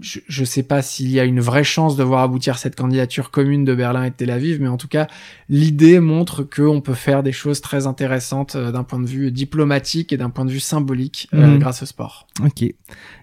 je 0.00 0.40
ne 0.40 0.44
sais 0.46 0.62
pas 0.62 0.82
s'il 0.82 1.10
y 1.10 1.20
a 1.20 1.24
une 1.24 1.40
vraie 1.40 1.64
chance 1.64 1.96
de 1.96 2.02
voir 2.02 2.22
aboutir 2.22 2.58
cette 2.58 2.76
candidature 2.76 3.30
commune 3.30 3.64
de 3.64 3.74
Berlin 3.74 4.04
et 4.04 4.10
de 4.10 4.14
Tel 4.14 4.30
Aviv, 4.30 4.60
mais 4.60 4.68
en 4.68 4.76
tout 4.76 4.88
cas, 4.88 5.06
l'idée 5.48 6.00
montre 6.00 6.42
qu'on 6.42 6.80
peut 6.80 6.94
faire 6.94 7.22
des 7.22 7.32
choses 7.32 7.60
très 7.60 7.86
intéressantes 7.86 8.56
euh, 8.56 8.72
d'un 8.72 8.84
point 8.84 9.00
de 9.00 9.06
vue 9.06 9.30
diplomatique 9.30 10.12
et 10.12 10.16
d'un 10.16 10.30
point 10.30 10.44
de 10.44 10.50
vue 10.50 10.60
symbolique 10.60 11.28
euh, 11.34 11.46
mhm. 11.46 11.58
grâce 11.58 11.82
au 11.82 11.86
sport. 11.86 12.26
Ok. 12.44 12.64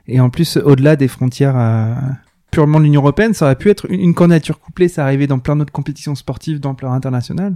Et 0.07 0.19
en 0.19 0.29
plus, 0.29 0.57
au-delà 0.57 0.95
des 0.95 1.07
frontières 1.07 1.57
euh, 1.57 1.93
purement 2.51 2.79
l'Union 2.79 3.01
européenne, 3.01 3.33
ça 3.33 3.45
aurait 3.45 3.55
pu 3.55 3.69
être 3.69 3.89
une, 3.89 3.99
une 3.99 4.13
candidature 4.13 4.59
couplée, 4.59 4.87
ça 4.87 5.03
arrivait 5.03 5.27
dans 5.27 5.39
plein 5.39 5.55
d'autres 5.55 5.71
compétitions 5.71 6.15
sportives 6.15 6.59
d'ampleur 6.59 6.91
internationale. 6.91 7.55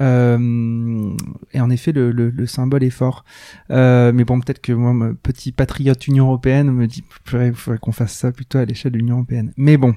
Euh, 0.00 1.14
et 1.52 1.60
en 1.60 1.70
effet, 1.70 1.92
le, 1.92 2.10
le, 2.10 2.30
le, 2.30 2.46
symbole 2.46 2.84
est 2.84 2.90
fort. 2.90 3.24
Euh, 3.70 4.12
mais 4.14 4.24
bon, 4.24 4.40
peut-être 4.40 4.60
que 4.60 4.72
moi, 4.72 5.12
petit 5.22 5.52
patriote 5.52 6.06
Union 6.06 6.26
européenne, 6.26 6.70
me 6.70 6.86
dit, 6.86 7.02
il 7.32 7.54
faudrait 7.54 7.78
qu'on 7.78 7.92
fasse 7.92 8.12
ça 8.12 8.32
plutôt 8.32 8.58
à 8.58 8.64
l'échelle 8.64 8.92
de 8.92 8.98
l'Union 8.98 9.16
européenne. 9.16 9.52
Mais 9.56 9.76
bon. 9.76 9.94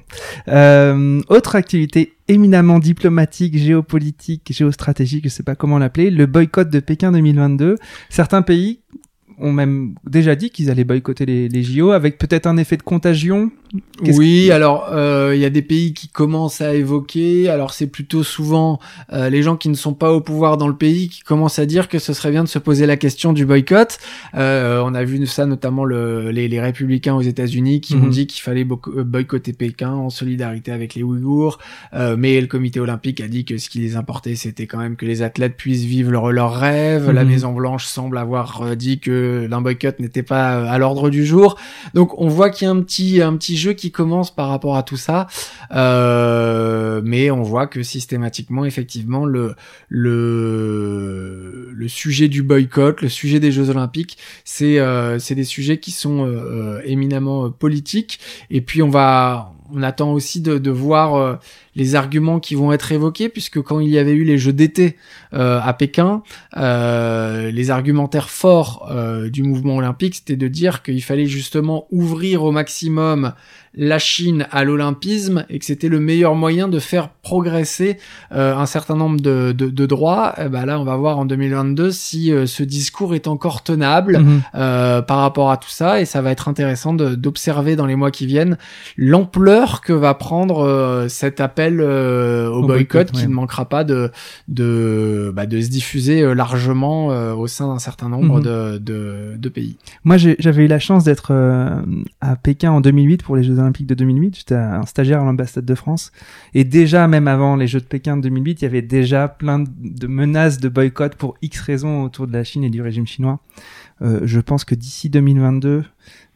Euh, 0.48 1.20
autre 1.28 1.56
activité 1.56 2.14
éminemment 2.28 2.78
diplomatique, 2.78 3.58
géopolitique, 3.58 4.52
géostratégique, 4.52 5.24
je 5.24 5.28
sais 5.28 5.42
pas 5.42 5.56
comment 5.56 5.78
l'appeler, 5.78 6.10
le 6.10 6.26
boycott 6.26 6.70
de 6.70 6.80
Pékin 6.80 7.12
2022. 7.12 7.76
Certains 8.08 8.42
pays 8.42 8.80
ont 9.38 9.52
même 9.52 9.94
déjà 10.04 10.36
dit 10.36 10.50
qu'ils 10.50 10.70
allaient 10.70 10.84
boycotter 10.84 11.26
les, 11.26 11.48
les 11.48 11.62
JO 11.62 11.90
avec 11.90 12.18
peut-être 12.18 12.46
un 12.46 12.56
effet 12.56 12.76
de 12.76 12.82
contagion. 12.82 13.50
Oui, 14.02 14.50
alors 14.50 14.88
euh, 14.92 15.32
il 15.34 15.40
y 15.40 15.44
a 15.44 15.50
des 15.50 15.62
pays 15.62 15.94
qui 15.94 16.08
commencent 16.08 16.60
à 16.60 16.74
évoquer. 16.74 17.48
Alors 17.48 17.72
c'est 17.72 17.86
plutôt 17.86 18.24
souvent 18.24 18.80
euh, 19.12 19.30
les 19.30 19.42
gens 19.42 19.56
qui 19.56 19.68
ne 19.68 19.74
sont 19.74 19.94
pas 19.94 20.12
au 20.12 20.20
pouvoir 20.20 20.56
dans 20.56 20.66
le 20.66 20.76
pays 20.76 21.08
qui 21.08 21.20
commencent 21.22 21.58
à 21.58 21.66
dire 21.66 21.88
que 21.88 21.98
ce 21.98 22.12
serait 22.12 22.32
bien 22.32 22.42
de 22.42 22.48
se 22.48 22.58
poser 22.58 22.86
la 22.86 22.96
question 22.96 23.32
du 23.32 23.46
boycott. 23.46 23.98
Euh, 24.34 24.82
on 24.84 24.94
a 24.94 25.04
vu 25.04 25.24
ça 25.26 25.46
notamment 25.46 25.84
le, 25.84 26.30
les, 26.30 26.48
les, 26.48 26.60
républicains 26.60 27.14
aux 27.14 27.22
États-Unis 27.22 27.80
qui 27.80 27.94
ont 27.94 28.00
mhm. 28.00 28.10
dit 28.10 28.26
qu'il 28.26 28.42
fallait 28.42 28.66
euh, 28.66 29.04
boycotter 29.04 29.52
Pékin 29.52 29.92
en 29.92 30.10
solidarité 30.10 30.72
avec 30.72 30.94
les 30.94 31.02
Ouïghours. 31.02 31.58
Euh, 31.94 32.16
mais 32.18 32.40
le 32.40 32.46
Comité 32.48 32.80
olympique 32.80 33.20
a 33.20 33.28
dit 33.28 33.44
que 33.44 33.58
ce 33.58 33.68
qui 33.68 33.78
les 33.78 33.94
importait, 33.94 34.34
c'était 34.34 34.66
quand 34.66 34.78
même 34.78 34.96
que 34.96 35.06
les 35.06 35.22
athlètes 35.22 35.56
puissent 35.56 35.84
vivre 35.84 36.10
leur, 36.10 36.32
leur 36.32 36.54
rêve. 36.54 37.10
La 37.10 37.22
mhm. 37.22 37.30
Maison 37.30 37.52
Blanche 37.52 37.84
semble 37.84 38.18
avoir 38.18 38.74
dit 38.74 38.98
que 38.98 39.46
d'un 39.48 39.60
boycott 39.60 40.00
n'était 40.00 40.24
pas 40.24 40.68
à 40.68 40.78
l'ordre 40.78 41.10
du 41.10 41.24
jour. 41.24 41.56
Donc 41.94 42.18
on 42.20 42.28
voit 42.28 42.50
qu'il 42.50 42.66
y 42.66 42.68
a 42.68 42.72
un 42.72 42.82
petit 42.82 43.22
un 43.22 43.36
petit 43.36 43.59
jeu 43.60 43.72
qui 43.72 43.92
commence 43.92 44.34
par 44.34 44.48
rapport 44.48 44.76
à 44.76 44.82
tout 44.82 44.96
ça, 44.96 45.26
euh, 45.72 47.00
mais 47.04 47.30
on 47.30 47.42
voit 47.42 47.66
que 47.66 47.82
systématiquement 47.82 48.64
effectivement 48.64 49.24
le 49.24 49.54
le 49.88 51.86
sujet 51.88 52.28
du 52.28 52.42
boycott, 52.42 53.00
le 53.02 53.08
sujet 53.08 53.40
des 53.40 53.52
Jeux 53.52 53.70
Olympiques, 53.70 54.18
c'est 54.44 54.78
euh, 54.78 55.18
des 55.18 55.44
sujets 55.44 55.78
qui 55.78 55.92
sont 55.92 56.80
éminemment 56.84 57.50
politiques. 57.50 58.20
Et 58.50 58.60
puis 58.60 58.82
on 58.82 58.90
va 58.90 59.52
on 59.72 59.84
attend 59.84 60.12
aussi 60.12 60.40
de 60.40 60.70
voir 60.70 61.38
les 61.74 61.94
arguments 61.94 62.40
qui 62.40 62.54
vont 62.54 62.72
être 62.72 62.92
évoqués, 62.92 63.28
puisque 63.28 63.60
quand 63.60 63.80
il 63.80 63.88
y 63.88 63.98
avait 63.98 64.12
eu 64.12 64.24
les 64.24 64.38
Jeux 64.38 64.52
d'été 64.52 64.96
euh, 65.34 65.60
à 65.62 65.72
Pékin, 65.72 66.22
euh, 66.56 67.50
les 67.50 67.70
argumentaires 67.70 68.30
forts 68.30 68.88
euh, 68.90 69.30
du 69.30 69.42
mouvement 69.42 69.76
olympique, 69.76 70.16
c'était 70.16 70.36
de 70.36 70.48
dire 70.48 70.82
qu'il 70.82 71.02
fallait 71.02 71.26
justement 71.26 71.86
ouvrir 71.90 72.42
au 72.42 72.50
maximum 72.50 73.32
la 73.74 73.98
Chine 73.98 74.46
à 74.50 74.64
l'olympisme 74.64 75.44
et 75.48 75.58
que 75.58 75.64
c'était 75.64 75.88
le 75.88 76.00
meilleur 76.00 76.34
moyen 76.34 76.66
de 76.66 76.80
faire 76.80 77.08
progresser 77.08 77.98
euh, 78.32 78.56
un 78.56 78.66
certain 78.66 78.96
nombre 78.96 79.20
de, 79.20 79.52
de, 79.52 79.68
de 79.68 79.86
droits. 79.86 80.34
Eh 80.38 80.48
ben 80.48 80.66
là, 80.66 80.80
on 80.80 80.84
va 80.84 80.96
voir 80.96 81.18
en 81.18 81.24
2022 81.24 81.92
si 81.92 82.32
euh, 82.32 82.46
ce 82.46 82.64
discours 82.64 83.14
est 83.14 83.28
encore 83.28 83.62
tenable 83.62 84.18
mhm. 84.18 84.42
euh, 84.56 85.02
par 85.02 85.18
rapport 85.18 85.52
à 85.52 85.56
tout 85.56 85.70
ça 85.70 86.00
et 86.00 86.04
ça 86.04 86.20
va 86.20 86.32
être 86.32 86.48
intéressant 86.48 86.94
d'observer 86.94 87.76
dans 87.76 87.86
les 87.86 87.94
mois 87.94 88.10
qui 88.10 88.26
viennent 88.26 88.58
l'ampleur 88.96 89.82
que 89.82 89.92
va 89.92 90.14
prendre 90.14 91.06
cet 91.08 91.40
appel 91.40 91.59
au, 91.68 92.62
boycott, 92.62 93.10
qui 93.10 93.26
ne 93.26 93.32
manquera 93.32 93.68
pas 93.68 93.84
de 93.84 94.10
de, 94.48 95.32
bah, 95.34 95.46
de 95.46 95.60
se 95.60 95.68
diffuser 95.68 96.34
largement 96.34 97.06
au 97.34 97.46
sein 97.46 97.68
d'un 97.68 97.78
certain 97.78 98.08
nombre 98.08 98.38
mhm. 98.38 98.42
de, 98.42 98.78
de, 98.78 99.36
de, 99.36 99.48
pays. 99.48 99.76
Moi, 100.04 100.16
j'avais 100.16 100.64
eu 100.64 100.68
la 100.68 100.78
chance 100.78 101.04
d'être 101.04 101.32
à 102.20 102.36
Pékin 102.36 102.72
en 102.72 102.80
2008 102.80 103.22
pour 103.22 103.36
les 103.36 103.42
Jeux 103.42 103.58
Olympiques 103.58 103.86
de 103.86 103.94
2008. 103.94 104.36
J'étais 104.38 104.54
un 104.54 104.86
stagiaire 104.86 105.20
à 105.20 105.24
l'ambassade 105.24 105.64
de 105.64 105.74
France. 105.74 106.12
Et 106.54 106.64
déjà, 106.64 107.06
même 107.08 107.28
avant 107.28 107.56
les 107.56 107.66
Jeux 107.66 107.80
de 107.80 107.84
Pékin 107.84 108.16
de 108.16 108.22
2008, 108.22 108.62
il 108.62 108.64
y 108.64 108.66
avait 108.66 108.82
déjà 108.82 109.28
plein 109.28 109.60
de 109.60 110.06
menaces 110.06 110.58
de 110.58 110.68
boycott 110.68 111.14
pour 111.14 111.36
X 111.42 111.60
raisons 111.60 112.02
autour 112.04 112.26
de 112.26 112.32
la 112.32 112.44
Chine 112.44 112.64
et 112.64 112.70
du 112.70 112.82
régime 112.82 113.06
chinois. 113.06 113.40
Euh, 114.02 114.20
je 114.24 114.40
pense 114.40 114.64
que 114.64 114.74
d'ici 114.74 115.10
2022, 115.10 115.84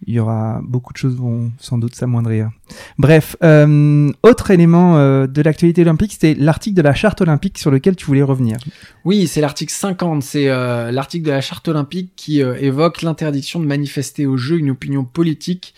il 0.07 0.15
y 0.15 0.19
aura 0.19 0.61
beaucoup 0.63 0.93
de 0.93 0.99
choses 0.99 1.17
vont 1.17 1.51
sans 1.59 1.79
doute 1.79 1.95
s'amoindrir. 1.95 2.51
Bref, 2.99 3.37
euh, 3.43 4.13
autre 4.23 4.51
élément 4.51 4.99
euh, 4.99 5.27
de 5.27 5.41
l'actualité 5.41 5.83
olympique, 5.83 6.13
c'était 6.13 6.35
l'article 6.35 6.77
de 6.77 6.83
la 6.83 6.95
charte 6.95 7.21
olympique 7.21 7.59
sur 7.59 7.71
lequel 7.71 7.97
tu 7.97 8.05
voulais 8.07 8.23
revenir. 8.23 8.59
Oui, 9.05 9.27
c'est 9.27 9.41
l'article 9.41 9.73
50, 9.73 10.23
c'est 10.23 10.49
euh, 10.49 10.91
l'article 10.91 11.27
de 11.27 11.31
la 11.31 11.41
charte 11.41 11.69
olympique 11.69 12.13
qui 12.17 12.41
évoque 12.41 13.03
l'interdiction 13.03 13.61
de 13.61 13.67
manifester 13.67 14.27
aux 14.27 14.37
Jeux 14.37 14.59
une 14.59 14.71
opinion 14.71 15.05
politique 15.05 15.75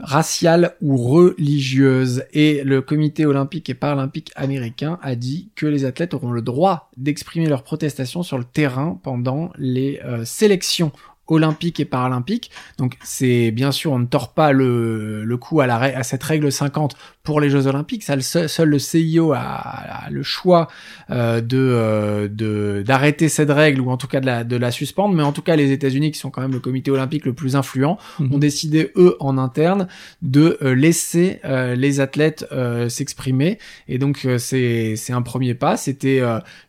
raciale 0.00 0.74
ou 0.80 0.96
religieuse. 0.96 2.24
Et 2.32 2.64
le 2.64 2.80
comité 2.80 3.26
olympique 3.26 3.68
et 3.68 3.74
paralympique 3.74 4.32
américain 4.34 4.98
a 5.02 5.14
dit 5.14 5.50
que 5.54 5.66
les 5.66 5.84
athlètes 5.84 6.14
auront 6.14 6.32
le 6.32 6.42
droit 6.42 6.90
d'exprimer 6.96 7.46
leurs 7.46 7.62
protestations 7.62 8.22
sur 8.22 8.38
le 8.38 8.44
terrain 8.44 8.98
pendant 9.02 9.52
les 9.58 10.00
sélections 10.24 10.90
olympique 11.30 11.80
et 11.80 11.84
paralympique. 11.84 12.50
Donc 12.76 12.96
c'est 13.02 13.50
bien 13.50 13.72
sûr, 13.72 13.92
on 13.92 13.98
ne 13.98 14.06
tord 14.06 14.34
pas 14.34 14.52
le, 14.52 15.24
le 15.24 15.36
coup 15.36 15.60
à, 15.60 15.66
la, 15.66 15.76
à 15.76 16.02
cette 16.02 16.22
règle 16.22 16.52
50 16.52 16.96
pour 17.22 17.40
les 17.40 17.50
Jeux 17.50 17.66
olympiques. 17.66 18.02
Ça, 18.02 18.16
le 18.16 18.22
seul, 18.22 18.48
seul, 18.48 18.68
le 18.68 18.78
CIO 18.78 19.32
a, 19.32 20.08
le 20.10 20.22
choix 20.22 20.68
euh, 21.10 21.40
de 21.40 21.58
euh, 21.58 22.28
de 22.28 22.82
d'arrêter 22.86 23.28
cette 23.28 23.50
règle 23.50 23.80
ou 23.80 23.90
en 23.90 23.96
tout 23.96 24.06
cas 24.06 24.20
de 24.20 24.26
la, 24.26 24.44
de 24.44 24.56
la 24.56 24.70
suspendre. 24.70 25.14
Mais 25.14 25.22
en 25.22 25.32
tout 25.32 25.42
cas, 25.42 25.56
les 25.56 25.70
États-Unis, 25.70 26.10
qui 26.12 26.18
sont 26.18 26.30
quand 26.30 26.40
même 26.40 26.52
le 26.52 26.60
comité 26.60 26.90
olympique 26.90 27.26
le 27.26 27.32
plus 27.32 27.56
influent, 27.56 27.98
mhm. 28.18 28.34
ont 28.34 28.38
décidé 28.38 28.90
eux 28.96 29.16
en 29.20 29.38
interne 29.38 29.86
de 30.22 30.58
euh, 30.62 30.74
laisser 30.74 31.40
euh, 31.44 31.74
les 31.74 32.00
athlètes 32.00 32.46
s'exprimer. 32.88 33.58
Et 33.88 33.98
donc 33.98 34.26
c'est 34.38 34.96
c'est 34.96 35.12
un 35.12 35.22
premier 35.22 35.54
pas. 35.54 35.76
C'était 35.76 36.16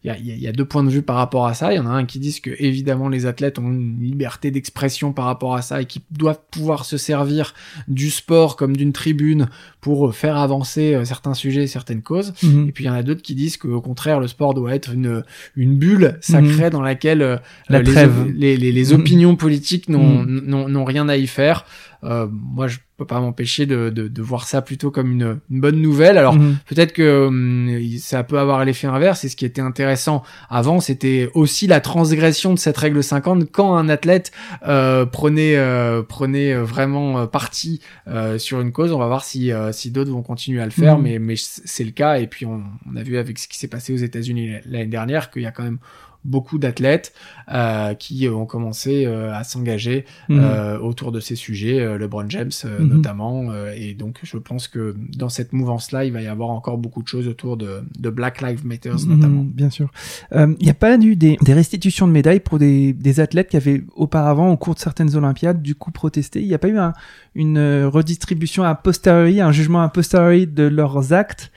il 0.04 0.08
y 0.08 0.10
a, 0.10 0.18
y, 0.18 0.48
a, 0.48 0.52
deux 0.52 0.66
points 0.66 0.84
de 0.84 0.90
vue 0.90 1.02
par 1.02 1.16
rapport 1.16 1.48
à 1.48 1.54
ça. 1.54 1.74
Il 1.74 1.78
y 1.78 1.80
en 1.80 1.88
a 1.88 1.92
un 1.92 2.06
qui 2.06 2.20
disent 2.20 2.40
que 2.40 2.52
évidemment 2.60 3.10
les 3.10 3.26
athlètes 3.26 3.58
ont 3.58 3.72
une 3.72 4.00
liberté 4.02 4.51
d'expression 4.52 5.14
par 5.14 5.26
rapport 5.26 5.56
à 5.56 5.62
ça 5.62 5.82
et 5.82 5.86
qui 5.86 6.02
doivent 6.12 6.40
pouvoir 6.52 6.86
se 6.86 6.98
servir 6.98 7.54
du 7.88 8.10
sport 8.10 8.56
comme 8.56 8.76
d'une 8.78 8.94
tribune 8.94 9.48
pour 9.82 10.14
faire 10.14 10.38
avancer 10.38 10.94
euh, 10.94 11.06
certains 11.06 11.34
sujets, 11.34 11.68
certaines 11.68 12.02
causes. 12.02 12.34
Mhm. 12.44 12.68
Et 12.70 12.72
puis 12.72 12.84
il 12.84 12.88
y 12.88 12.90
en 12.90 12.94
a 12.94 13.04
d'autres 13.04 13.22
qui 13.22 13.36
disent 13.36 13.58
qu'au 13.58 13.82
contraire, 13.82 14.20
le 14.20 14.28
sport 14.28 14.54
doit 14.54 14.76
être 14.76 14.94
une, 14.94 15.24
une 15.56 15.76
bulle 15.76 16.18
sacrée 16.22 16.66
mhm. 16.66 16.70
dans 16.70 16.82
laquelle 16.82 17.22
euh, 17.22 17.38
La 17.70 17.82
les, 17.82 18.58
les, 18.58 18.72
les, 18.72 18.86
mhm. 18.86 19.00
opinions 19.00 19.36
politiques 19.36 19.90
n'ont 19.90 20.86
rien 20.86 21.10
à 21.10 21.18
y 21.18 21.28
faire. 21.28 21.66
Euh, 22.04 22.28
moi, 22.32 22.68
je 22.68 22.80
peux 23.02 23.06
pas 23.06 23.20
m'empêcher 23.20 23.66
de, 23.66 23.90
de, 23.90 24.08
de, 24.08 24.22
voir 24.22 24.48
ça 24.48 24.62
plutôt 24.62 24.92
comme 24.92 25.12
une, 25.12 25.40
une 25.50 25.60
bonne 25.60 25.82
nouvelle. 25.82 26.18
Alors 26.20 26.36
mhm. 26.36 26.58
peut-être 26.68 26.94
que 26.94 27.28
hum, 27.28 27.80
ça 27.98 28.24
peut 28.24 28.38
avoir 28.38 28.64
l'effet 28.64 28.88
inverse. 28.88 29.24
Et 29.24 29.30
ce 29.30 29.36
qui 29.36 29.46
était 29.46 29.62
intéressant 29.62 30.24
avant, 30.50 30.80
c'était 30.80 31.30
aussi 31.34 31.66
la 31.66 31.80
transgression 31.80 32.54
de 32.54 32.60
cette 32.60 32.78
règle 32.78 33.04
50 33.04 33.52
quand 33.52 33.76
un 33.76 33.90
athlète 33.90 34.32
euh, 34.68 35.06
prenait 35.06 35.56
euh, 35.56 36.04
prenait 36.04 36.54
vraiment 36.54 37.20
euh, 37.20 37.26
parti 37.26 37.82
euh, 38.08 38.38
sur 38.38 38.62
une 38.62 38.72
cause. 38.72 38.92
On 38.92 39.00
va 39.00 39.08
voir 39.08 39.24
si 39.24 39.52
si 39.72 39.92
d'autres 39.92 40.12
vont 40.12 40.24
continuer 40.24 40.62
à 40.62 40.66
le 40.66 40.72
faire, 40.72 40.98
mhm. 40.98 41.04
mais 41.04 41.20
mais 41.20 41.36
c'est 41.38 41.84
le 41.84 41.92
cas. 41.92 42.20
Et 42.20 42.28
puis 42.28 42.46
on, 42.46 42.64
on 42.92 42.96
a 42.96 43.04
vu 43.04 43.18
avec 43.18 43.40
ce 43.40 43.48
qui 43.48 43.58
s'est 43.58 43.68
passé 43.68 43.94
aux 43.94 43.98
États-Unis 43.98 44.58
l'année 44.66 44.86
dernière 44.86 45.32
qu'il 45.32 45.42
y 45.42 45.48
a 45.48 45.52
quand 45.52 45.64
même 45.64 45.80
beaucoup 46.24 46.58
d'athlètes 46.58 47.14
euh, 47.52 47.94
qui 47.96 48.28
ont 48.30 48.46
commencé 48.46 49.06
euh, 49.06 49.34
à 49.34 49.44
s'engager 49.44 50.06
mhm. 50.30 50.40
euh, 50.40 50.80
autour 50.80 51.12
de 51.12 51.20
ces 51.20 51.36
sujets, 51.36 51.80
euh, 51.80 51.98
LeBron 51.98 52.30
James 52.30 52.52
mhm. 52.64 52.88
notamment. 52.88 53.52
et 53.76 53.94
donc, 53.94 54.20
je 54.24 54.38
pense 54.38 54.68
que 54.68 54.96
dans 55.18 55.30
cette 55.30 55.54
mouvance-là, 55.54 56.06
il 56.06 56.14
va 56.14 56.22
y 56.22 56.28
avoir 56.28 56.50
encore 56.50 56.78
beaucoup 56.78 57.02
de 57.02 57.08
choses 57.08 57.28
autour 57.28 57.58
de, 57.58 57.84
de 58.00 58.10
Black 58.10 58.42
Lives 58.42 58.66
Matter 58.66 58.92
mhm, 58.92 59.16
notamment. 59.16 59.44
Bien 59.44 59.70
sûr. 59.70 59.90
Il 60.34 60.56
n'y 60.62 60.70
a 60.70 60.76
pas 60.76 60.96
eu 60.98 61.16
des, 61.16 61.38
des, 61.42 61.54
restitutions 61.54 62.08
de 62.08 62.12
médailles 62.12 62.40
pour 62.40 62.60
des, 62.60 62.94
des, 62.94 63.20
athlètes 63.20 63.50
qui 63.50 63.58
avaient 63.58 63.84
auparavant, 63.96 64.52
au 64.52 64.58
cours 64.58 64.76
de 64.76 64.80
certaines 64.80 65.16
Olympiades, 65.16 65.62
du 65.62 65.76
coup 65.76 65.92
protesté. 65.92 66.42
Il 66.42 66.48
n'y 66.48 66.54
a 66.54 66.60
pas 66.60 66.68
eu 66.68 66.78
un, 66.78 66.94
une 67.36 67.86
redistribution 67.86 68.64
a 68.64 68.76
posteriori, 68.76 69.42
un 69.42 69.52
jugement 69.52 69.82
a 69.82 69.90
posteriori 69.90 70.48
de 70.48 70.64
leurs 70.64 71.14
actes 71.14 71.52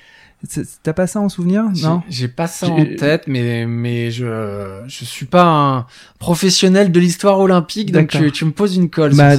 T'as 0.83 0.93
pas 0.93 1.07
ça 1.07 1.21
en 1.21 1.29
souvenir 1.29 1.65
Non? 1.83 2.03
J'ai 2.09 2.29
pas 2.29 2.47
ça 2.47 2.69
en 2.69 2.85
tête, 2.97 3.25
mais 3.27 3.67
mais 3.67 4.11
je 4.11 4.83
je 4.87 5.05
suis 5.05 5.27
pas 5.27 5.45
un 5.45 5.87
professionnel 6.19 6.93
de 6.93 7.01
l'histoire 7.01 7.39
olympique, 7.39 7.93
donc 7.93 8.09
tu, 8.09 8.31
tu, 8.33 8.45
me 8.45 8.51
poses 8.51 8.77
une 8.77 8.91
colle. 8.91 9.15
Bah, 9.15 9.37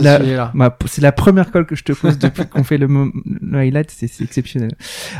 c'est 0.86 1.02
la 1.02 1.12
première 1.12 1.52
colle 1.52 1.66
que 1.66 1.76
je 1.76 1.84
te 1.84 1.94
pose 1.94 2.18
depuis 2.20 2.46
qu'on 2.46 2.64
fait 2.64 2.78
le, 2.78 2.88
le 2.88 3.58
highlight, 3.58 3.92
c'est 3.92 4.22
exceptionnel. 4.22 4.72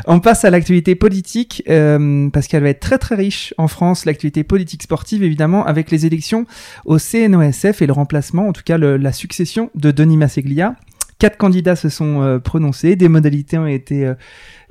On 0.06 0.20
passe 0.20 0.44
à 0.44 0.50
l'actualité 0.50 0.94
politique 0.94 1.62
euh, 1.68 2.28
parce 2.30 2.46
qu'elle 2.46 2.62
va 2.62 2.70
être 2.70 2.80
très 2.80 2.98
très 2.98 3.14
riche 3.14 3.54
en 3.58 3.68
France. 3.68 4.04
L'actualité 4.04 4.44
politique 4.44 4.82
sportive, 4.82 5.22
évidemment, 5.22 5.66
avec 5.66 5.90
les 5.90 6.06
élections 6.06 6.46
au 6.84 6.98
CNOSF 6.98 7.82
et 7.82 7.86
le 7.86 7.92
remplacement, 7.92 8.48
en 8.48 8.52
tout 8.52 8.62
cas 8.64 8.78
le, 8.78 8.96
la 8.96 9.12
succession 9.12 9.70
de 9.74 9.90
Denis 9.90 10.16
Masseglia. 10.16 10.76
Quatre 11.18 11.38
candidats 11.38 11.76
se 11.76 11.88
sont 11.88 12.22
euh, 12.22 12.38
prononcés, 12.38 12.94
des 12.94 13.08
modalités 13.08 13.56
ont 13.56 13.66
été 13.66 14.06
euh, 14.06 14.14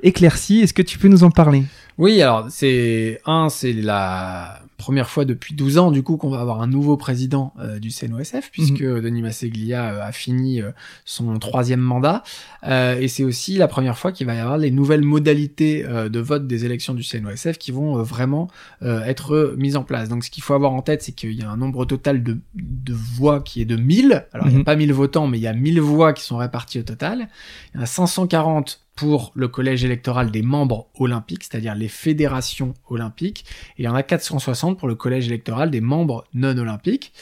éclaircies. 0.02 0.60
Est-ce 0.60 0.74
que 0.74 0.82
tu 0.82 0.98
peux 0.98 1.08
nous 1.08 1.24
en 1.24 1.30
parler? 1.30 1.64
Oui, 1.98 2.22
alors 2.22 2.46
c'est 2.50 3.20
un, 3.26 3.48
c'est 3.48 3.72
la 3.72 4.60
première 4.76 5.08
fois 5.08 5.24
depuis 5.24 5.54
12 5.54 5.78
ans 5.78 5.90
du 5.90 6.02
coup 6.02 6.16
qu'on 6.16 6.28
va 6.28 6.40
avoir 6.40 6.60
un 6.60 6.66
nouveau 6.66 6.96
président 6.96 7.52
euh, 7.58 7.78
du 7.78 7.90
CNOSF 7.90 8.50
puisque 8.50 8.82
mhm. 8.82 9.00
Denis 9.00 9.22
Masseglia 9.22 9.92
euh, 9.92 10.02
a 10.02 10.12
fini 10.12 10.60
euh, 10.60 10.70
son 11.04 11.38
troisième 11.38 11.80
mandat 11.80 12.22
et 12.68 13.08
c'est 13.08 13.22
aussi 13.22 13.56
la 13.56 13.68
première 13.68 13.96
fois 13.96 14.10
qu'il 14.10 14.26
va 14.26 14.34
y 14.34 14.38
avoir 14.38 14.58
les 14.58 14.70
nouvelles 14.70 15.02
modalités 15.02 15.84
de 15.84 16.20
vote 16.20 16.48
des 16.48 16.64
élections 16.64 16.94
du 16.94 17.04
CNOSF 17.04 17.58
qui 17.58 17.70
vont 17.70 18.02
vraiment 18.02 18.48
être 18.82 19.54
mises 19.56 19.76
en 19.76 19.84
place. 19.84 20.08
Donc 20.08 20.24
ce 20.24 20.30
qu'il 20.30 20.42
faut 20.42 20.54
avoir 20.54 20.72
en 20.72 20.82
tête 20.82 21.02
c'est 21.02 21.12
qu'il 21.12 21.32
y 21.32 21.42
a 21.42 21.50
un 21.50 21.56
nombre 21.56 21.84
total 21.84 22.24
de, 22.24 22.38
de 22.54 22.92
voix 22.92 23.40
qui 23.40 23.60
est 23.60 23.66
de 23.66 23.76
1000. 23.76 24.26
Alors 24.32 24.46
il 24.46 24.50
n'y 24.50 24.56
a 24.56 24.58
mhm. 24.58 24.64
pas 24.64 24.74
1000 24.74 24.92
votants 24.92 25.28
mais 25.28 25.38
il 25.38 25.42
y 25.42 25.46
a 25.46 25.52
1000 25.52 25.80
voix 25.80 26.12
qui 26.12 26.24
sont 26.24 26.38
réparties 26.38 26.80
au 26.80 26.82
total. 26.82 27.28
Il 27.72 27.76
y 27.76 27.80
en 27.80 27.82
a 27.84 27.86
540 27.86 28.85
pour 28.96 29.30
le 29.34 29.46
collège 29.46 29.84
électoral 29.84 30.30
des 30.30 30.42
membres 30.42 30.88
olympiques, 30.98 31.44
c'est-à-dire 31.44 31.74
les 31.74 31.88
fédérations 31.88 32.72
olympiques, 32.88 33.44
il 33.78 33.84
y 33.84 33.88
en 33.88 33.94
a 33.94 34.02
460 34.02 34.78
pour 34.78 34.88
le 34.88 34.94
collège 34.94 35.28
électoral 35.28 35.70
des 35.70 35.82
membres 35.82 36.24
non 36.32 36.56
olympiques. 36.56 37.12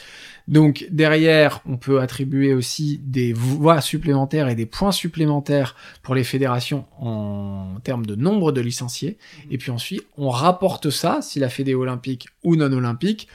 Donc 0.47 0.87
derrière, 0.89 1.61
on 1.65 1.77
peut 1.77 1.99
attribuer 1.99 2.53
aussi 2.53 3.01
des 3.03 3.33
voix 3.33 3.81
supplémentaires 3.81 4.47
et 4.47 4.55
des 4.55 4.65
points 4.65 4.91
supplémentaires 4.91 5.75
pour 6.01 6.15
les 6.15 6.23
fédérations 6.23 6.85
en 6.99 7.79
termes 7.83 8.05
de 8.05 8.15
nombre 8.15 8.51
de 8.51 8.61
licenciés. 8.61 9.17
Et 9.49 9.57
puis 9.57 9.71
ensuite, 9.71 10.03
on 10.17 10.29
rapporte 10.29 10.91
ça, 10.91 11.21
si 11.21 11.39
la 11.39 11.49
fédé 11.49 11.75
olympique 11.75 12.27
ou 12.43 12.55
non 12.55 12.71
olympique, 12.71 13.27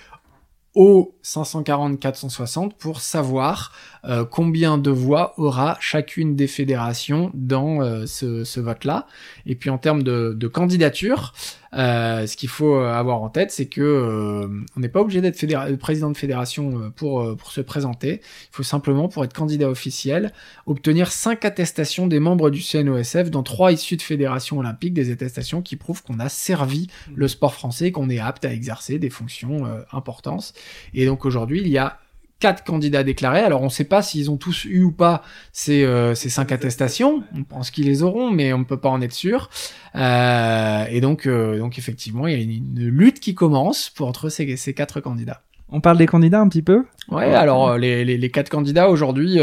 au 0.80 1.14
540-460 1.22 2.70
pour 2.78 3.02
savoir 3.02 3.70
euh, 4.06 4.24
combien 4.24 4.78
de 4.78 4.90
voix 4.90 5.34
aura 5.36 5.76
chacune 5.78 6.36
des 6.36 6.46
fédérations 6.46 7.30
dans 7.34 7.82
euh, 7.82 8.06
ce, 8.06 8.44
ce 8.44 8.60
vote-là. 8.60 9.06
Et 9.44 9.56
puis 9.56 9.68
en 9.68 9.76
termes 9.76 10.02
de, 10.02 10.32
de 10.34 10.48
candidature, 10.48 11.34
euh, 11.72 12.26
ce 12.26 12.36
qu'il 12.36 12.48
faut 12.48 12.74
avoir 12.76 13.22
en 13.22 13.28
tête, 13.28 13.50
c'est 13.50 13.66
que 13.66 13.80
euh, 13.80 14.48
on 14.76 14.80
n'est 14.80 14.88
pas 14.88 15.00
obligé 15.00 15.20
d'être 15.20 15.76
président 15.78 16.10
de 16.10 16.16
fédération 16.16 16.80
euh, 16.80 16.90
pour, 16.90 17.50
se 17.50 17.60
présenter. 17.60 18.20
Il 18.22 18.56
faut 18.56 18.62
simplement, 18.62 19.08
pour 19.08 19.24
être 19.24 19.32
candidat 19.32 19.68
officiel, 19.68 20.32
obtenir 20.66 21.12
cinq 21.12 21.44
attestations 21.44 22.06
des 22.06 22.20
membres 22.20 22.50
du 22.50 22.60
CNOSF, 22.60 23.30
dont 23.30 23.42
trois 23.42 23.72
issus 23.72 23.96
de 23.96 24.02
fédérations 24.02 24.58
olympiques, 24.58 24.94
des 24.94 25.10
attestations 25.10 25.62
qui 25.62 25.76
prouvent 25.76 26.02
qu'on 26.02 26.18
a 26.18 26.28
servi 26.28 26.88
le 27.14 27.28
sport 27.28 27.54
français, 27.54 27.92
qu'on 27.92 28.10
est 28.10 28.18
apte 28.18 28.44
à 28.44 28.52
exercer 28.52 28.98
des 28.98 29.10
fonctions 29.10 29.66
importantes. 29.92 30.52
Et 30.94 31.06
donc 31.06 31.24
aujourd'hui, 31.24 31.60
il 31.60 31.68
y 31.68 31.78
a 31.78 31.98
quatre 32.40 32.64
candidats 32.64 33.04
déclarés. 33.04 33.40
Alors 33.40 33.60
on 33.60 33.66
ne 33.66 33.70
sait 33.70 33.84
pas 33.84 34.02
s'ils 34.02 34.30
ont 34.30 34.36
tous 34.36 34.64
eu 34.64 34.82
ou 34.82 34.90
pas 34.90 35.22
ces, 35.52 35.84
euh, 35.84 36.14
ces 36.14 36.30
cinq 36.30 36.50
attestations. 36.50 37.22
On 37.36 37.44
pense 37.44 37.70
qu'ils 37.70 37.86
les 37.86 38.02
auront, 38.02 38.30
mais 38.30 38.52
on 38.52 38.58
ne 38.58 38.64
peut 38.64 38.80
pas 38.80 38.88
en 38.88 39.00
être 39.02 39.12
sûr. 39.12 39.50
Euh, 39.94 40.84
et 40.90 41.00
donc, 41.00 41.26
euh, 41.26 41.58
donc 41.58 41.78
effectivement, 41.78 42.26
il 42.26 42.32
y 42.32 42.36
a 42.36 42.42
une, 42.42 42.88
lutte 42.88 43.20
qui 43.20 43.34
commence 43.34 43.90
pour 43.90 44.08
entre 44.08 44.30
ces, 44.30 44.56
ces 44.56 44.74
quatre 44.74 45.00
candidats. 45.00 45.42
On 45.68 45.80
parle 45.80 45.98
des 45.98 46.06
candidats 46.06 46.40
un 46.40 46.48
petit 46.48 46.62
peu? 46.62 46.84
Ouais, 47.10 47.32
alors 47.32 47.78
les, 47.78 48.04
les, 48.04 48.18
les 48.18 48.30
quatre 48.30 48.48
candidats 48.48 48.88
aujourd'hui, 48.88 49.38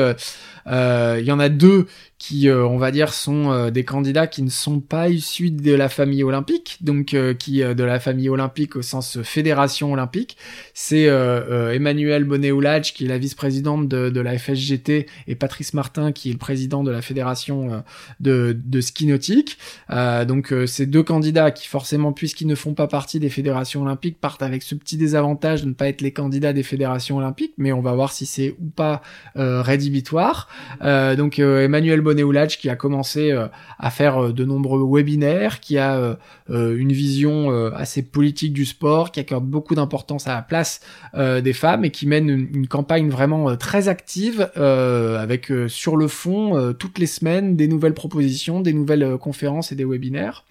il 0.68 1.26
y 1.26 1.32
en 1.32 1.40
a 1.40 1.50
deux 1.50 1.88
qui, 2.18 2.50
euh, 2.50 2.66
on 2.66 2.78
va 2.78 2.90
dire, 2.90 3.14
sont 3.14 3.52
euh, 3.52 3.70
des 3.70 3.84
candidats 3.84 4.26
qui 4.26 4.42
ne 4.42 4.50
sont 4.50 4.80
pas 4.80 5.10
issus 5.10 5.52
de 5.52 5.74
la 5.74 5.88
famille 5.88 6.24
olympique, 6.24 6.78
donc 6.82 7.14
euh, 7.14 7.36
qui 7.36 7.60
de 7.60 7.84
la 7.84 8.00
famille 8.00 8.30
olympique 8.30 8.76
au 8.76 8.82
sens 8.82 9.22
fédération 9.22 9.94
olympique. 9.94 10.38
C'est 10.74 11.06
Emmanuel 11.06 12.24
Bonnet-Oulage, 12.24 12.94
qui 12.94 13.06
est 13.06 13.08
la 13.08 13.18
vice-présidente 13.18 13.88
de, 13.88 14.10
de, 14.10 14.22
la 14.22 14.38
FSGT, 14.38 15.08
et 15.28 15.36
Patrice 15.36 15.74
Martin, 15.74 16.12
qui 16.12 16.30
est 16.30 16.34
le 16.34 16.38
président 16.38 16.84
de 16.84 16.92
la 16.92 17.02
fédération 17.02 17.84
de, 18.20 18.58
de 18.64 18.82
ski 18.82 19.08
nautique. 19.08 19.58
donc 19.90 20.54
ces 20.66 20.86
deux 20.86 21.04
candidats 21.04 21.52
qui, 21.52 21.68
forcément, 21.68 22.14
puisqu'ils 22.14 22.48
ne 22.48 22.56
font 22.56 22.74
pas 22.74 22.88
partie 22.88 23.20
des 23.20 23.30
fédérations 23.30 23.84
olympiques, 23.84 24.20
partent 24.20 24.44
avec 24.44 24.64
ce 24.64 24.76
petit 24.76 24.98
désavantage 24.98 25.64
de 25.64 25.70
ne 25.70 25.74
pas 25.74 25.88
être 25.88 26.02
les 26.02 26.12
candidats 26.12 26.54
des 26.54 26.64
fédérations 26.64 27.18
olympiques, 27.18 27.54
mais 27.58 27.72
on 27.72 27.82
va 27.82 27.94
voir 27.94 28.12
si 28.12 28.26
c'est 28.26 28.56
ou 28.62 28.70
pas 28.70 29.02
rédhibitoire. 29.36 30.48
Donc 30.82 31.40
Emmanuel 31.40 32.02
Bonnet 32.02 32.24
qui 32.60 32.70
a 32.70 32.76
commencé 32.76 33.32
euh, 33.32 33.48
à 33.80 33.90
faire 33.90 34.18
euh, 34.18 34.34
de 34.34 34.44
nombreux 34.44 34.84
webinaires, 34.86 35.60
qui 35.60 35.78
a 35.78 36.18
euh, 36.50 36.78
une 36.78 36.92
vision 36.92 37.50
assez 37.74 38.04
politique 38.04 38.54
du 38.54 38.66
sport, 38.66 39.12
qui 39.12 39.20
accorde 39.20 39.46
beaucoup 39.46 39.76
d'importance 39.76 40.28
à 40.28 40.36
la 40.36 40.42
place 40.42 40.82
des 41.16 41.54
femmes 41.54 41.86
et 41.86 41.92
qui 41.92 42.08
mène 42.08 42.30
une, 42.30 42.68
campagne 42.68 43.10
vraiment 43.10 43.56
très 43.56 43.88
active 43.88 44.50
avec 44.56 45.52
sur 45.68 45.98
le 45.98 46.08
fond 46.08 46.74
toutes 46.78 47.00
les 47.00 47.06
semaines 47.06 47.56
des 47.56 47.68
nouvelles 47.68 47.94
propositions, 47.94 48.62
des 48.62 48.74
nouvelles 48.74 49.18
conférences 49.18 49.72
et 49.72 49.76
des 49.76 49.86
webinaires. 49.86 50.46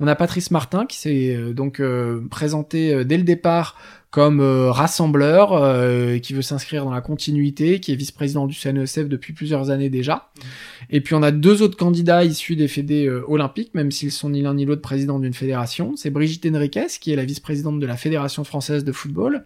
On 0.00 0.06
a 0.06 0.14
Patrice 0.14 0.50
Martin 0.50 0.86
qui 0.86 0.98
s'est 0.98 1.36
donc 1.52 1.82
présenté 2.30 3.04
dès 3.04 3.16
le 3.16 3.24
départ 3.24 3.76
comme 4.14 4.40
rassembleur, 4.40 6.20
qui 6.20 6.34
veut 6.34 6.42
s'inscrire 6.42 6.84
dans 6.84 6.92
la 6.92 7.00
continuité, 7.00 7.80
qui 7.80 7.90
est 7.90 7.96
vice-président 7.96 8.46
du 8.46 8.54
CNESF 8.54 9.08
depuis 9.08 9.32
plusieurs 9.32 9.70
années 9.70 9.90
déjà. 9.90 10.30
Et 10.88 11.00
puis 11.00 11.14
on 11.16 11.22
a 11.24 11.32
deux 11.32 11.62
autres 11.62 11.76
candidats 11.76 12.22
issus 12.22 12.54
des 12.54 12.68
fédés 12.68 13.10
olympiques, 13.26 13.74
même 13.74 13.90
s'ils 13.90 14.12
sont 14.12 14.30
ni 14.30 14.40
l'un 14.40 14.54
ni 14.54 14.66
l'autre 14.66 14.82
président 14.82 15.18
d'une 15.18 15.34
fédération. 15.34 15.94
C'est 15.96 16.10
Brigitte 16.10 16.46
Henriquez, 16.46 16.86
qui 17.00 17.12
est 17.12 17.16
la 17.16 17.24
vice-présidente 17.24 17.80
de 17.80 17.86
la 17.86 17.96
Fédération 17.96 18.44
française 18.44 18.84
de 18.84 18.92
football, 18.92 19.44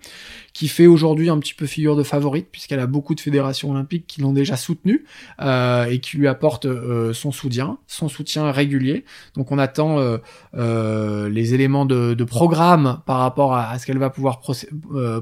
qui 0.53 0.69
fait 0.69 0.87
aujourd'hui 0.87 1.31
un 1.31 1.39
petit 1.39 1.55
peu 1.55 1.65
figure 1.65 1.97
de 1.97 2.03
favorite, 2.03 2.49
puisqu'elle 2.53 2.81
a 2.81 2.87
beaucoup 2.87 3.15
de 3.15 3.21
fédérations 3.21 3.71
olympiques 3.71 4.07
qui 4.07 4.21
l'ont 4.21 4.35
déjà 4.35 4.59
soutenue 4.59 5.07
et 5.41 6.01
qui 6.03 6.19
lui 6.19 6.29
apportent 6.29 6.69
son 7.15 7.33
soutien, 7.33 7.79
son 7.87 8.11
soutien 8.11 8.53
régulier. 8.53 9.07
Donc 9.35 9.51
on 9.51 9.59
attend 9.59 9.99
euh, 9.99 10.19
euh, 10.55 11.29
les 11.29 11.55
éléments 11.55 11.87
de, 11.87 12.25
programme 12.25 13.01
par 13.07 13.19
rapport 13.19 13.55
à, 13.55 13.79
ce 13.79 13.87
qu'elle 13.87 13.99
va 13.99 14.11
pouvoir 14.11 14.41
euh, 14.49 14.58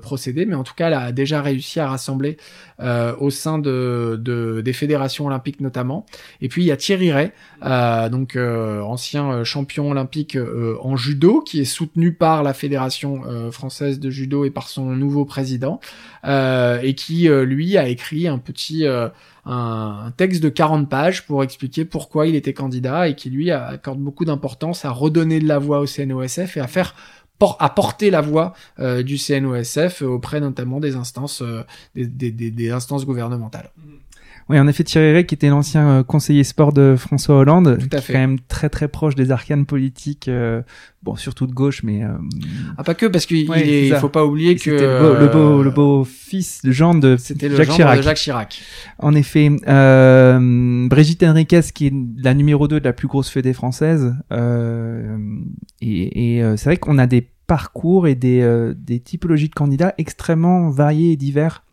procéder, 0.02 0.46
mais 0.46 0.54
en 0.54 0.64
tout 0.64 0.74
cas 0.74 0.88
elle 0.88 0.94
a 0.94 1.12
déjà 1.12 1.42
réussi 1.42 1.80
à 1.80 1.88
rassembler 1.88 2.36
au 2.80 3.30
sein 3.30 3.58
de, 3.58 4.20
des 4.64 4.72
fédérations 4.72 5.26
olympiques 5.26 5.60
notamment. 5.60 6.06
Et 6.40 6.48
puis 6.48 6.62
il 6.62 6.66
y 6.66 6.72
a 6.72 6.76
Thierry 6.76 7.12
Ray, 7.12 7.30
donc 8.10 8.36
ancien 8.36 9.44
champion 9.44 9.90
olympique 9.90 10.38
en 10.80 10.96
judo, 10.96 11.40
qui 11.40 11.60
est 11.60 11.64
soutenu 11.64 12.12
par 12.12 12.42
la 12.42 12.54
fédération 12.54 13.50
française 13.50 14.00
de 14.00 14.10
judo 14.10 14.44
et 14.44 14.50
par 14.50 14.68
son 14.68 14.86
nouveau 14.86 15.24
président, 15.24 15.80
et 16.24 16.94
qui 16.96 17.28
lui 17.28 17.76
a 17.76 17.88
écrit 17.88 18.28
un 18.28 18.38
petit 18.38 18.86
un, 19.46 20.12
texte 20.16 20.42
de 20.42 20.48
40 20.48 20.88
pages 20.88 21.24
pour 21.24 21.42
expliquer 21.44 21.84
pourquoi 21.84 22.26
il 22.26 22.34
était 22.34 22.52
candidat 22.52 23.08
et 23.08 23.14
qui 23.14 23.30
lui 23.30 23.50
accorde 23.50 23.98
beaucoup 23.98 24.24
d'importance 24.24 24.84
à 24.84 24.90
redonner 24.90 25.40
de 25.40 25.46
la 25.46 25.58
voix 25.58 25.80
au 25.80 25.86
CNOSF 25.86 26.56
et 26.56 26.60
à 26.60 26.66
faire 26.66 26.94
à 27.58 27.68
porter 27.70 28.10
la 28.10 28.20
voix 28.20 28.54
euh, 28.78 29.02
du 29.02 29.18
CNOSF 29.18 30.02
auprès 30.02 30.40
notamment 30.40 30.80
des 30.80 30.96
instances 30.96 31.42
euh, 31.42 31.62
des, 31.94 32.70
instances 32.70 33.04
gouvernementales. 33.04 33.70
Oui, 34.48 34.60
en 34.60 34.68
effet, 34.68 34.84
Thierry 34.84 35.12
Rey, 35.12 35.26
qui 35.26 35.34
était 35.34 35.48
l'ancien 35.48 35.88
euh, 35.88 36.02
conseiller 36.04 36.44
sport 36.44 36.72
de 36.72 36.94
François 36.96 37.36
Hollande, 37.38 37.78
Tout 37.80 37.96
à 37.96 38.00
fait. 38.00 38.12
quand 38.12 38.20
même 38.20 38.38
très 38.38 38.68
très 38.68 38.86
proche 38.86 39.16
des 39.16 39.32
arcanes 39.32 39.66
politiques, 39.66 40.28
euh, 40.28 40.62
bon, 41.02 41.16
surtout 41.16 41.48
de 41.48 41.52
gauche, 41.52 41.82
mais... 41.82 42.04
Euh, 42.04 42.10
ah, 42.78 42.84
pas 42.84 42.94
que, 42.94 43.06
parce 43.06 43.26
qu'il 43.26 43.38
il 43.38 43.94
faut 43.96 44.08
pas 44.08 44.24
oublier 44.24 44.54
que... 44.54 44.70
Le 44.70 45.26
beau, 45.32 45.64
le 45.64 45.70
beau, 45.70 46.04
fils 46.04 46.62
de 46.62 46.70
Jean 46.70 46.94
de 46.94 47.16
C'était 47.18 47.48
le 47.48 47.56
Jacques 47.56 47.70
Chirac. 47.70 47.98
de 47.98 48.02
Jacques 48.02 48.18
Chirac. 48.18 48.62
En 49.00 49.16
effet, 49.16 49.50
euh, 49.66 50.86
Brigitte 50.88 51.24
Henriquez, 51.24 51.62
qui 51.74 51.88
est 51.88 51.94
la 52.22 52.32
numéro 52.32 52.68
2 52.68 52.78
de 52.78 52.84
la 52.84 52.92
plus 52.92 53.08
grosse 53.08 53.28
fédé 53.28 53.52
française, 53.52 54.14
euh, 54.32 55.18
et, 55.80 56.36
et 56.38 56.56
c'est 56.56 56.66
vrai 56.66 56.76
qu'on 56.76 56.98
a 56.98 57.08
des 57.08 57.28
parcours 57.48 58.06
et 58.06 58.14
des, 58.14 58.72
des 58.76 59.00
typologies 59.00 59.48
de 59.48 59.54
candidats 59.54 59.94
extrêmement 59.98 60.70
variés 60.70 61.12
et 61.12 61.16
divers 61.16 61.64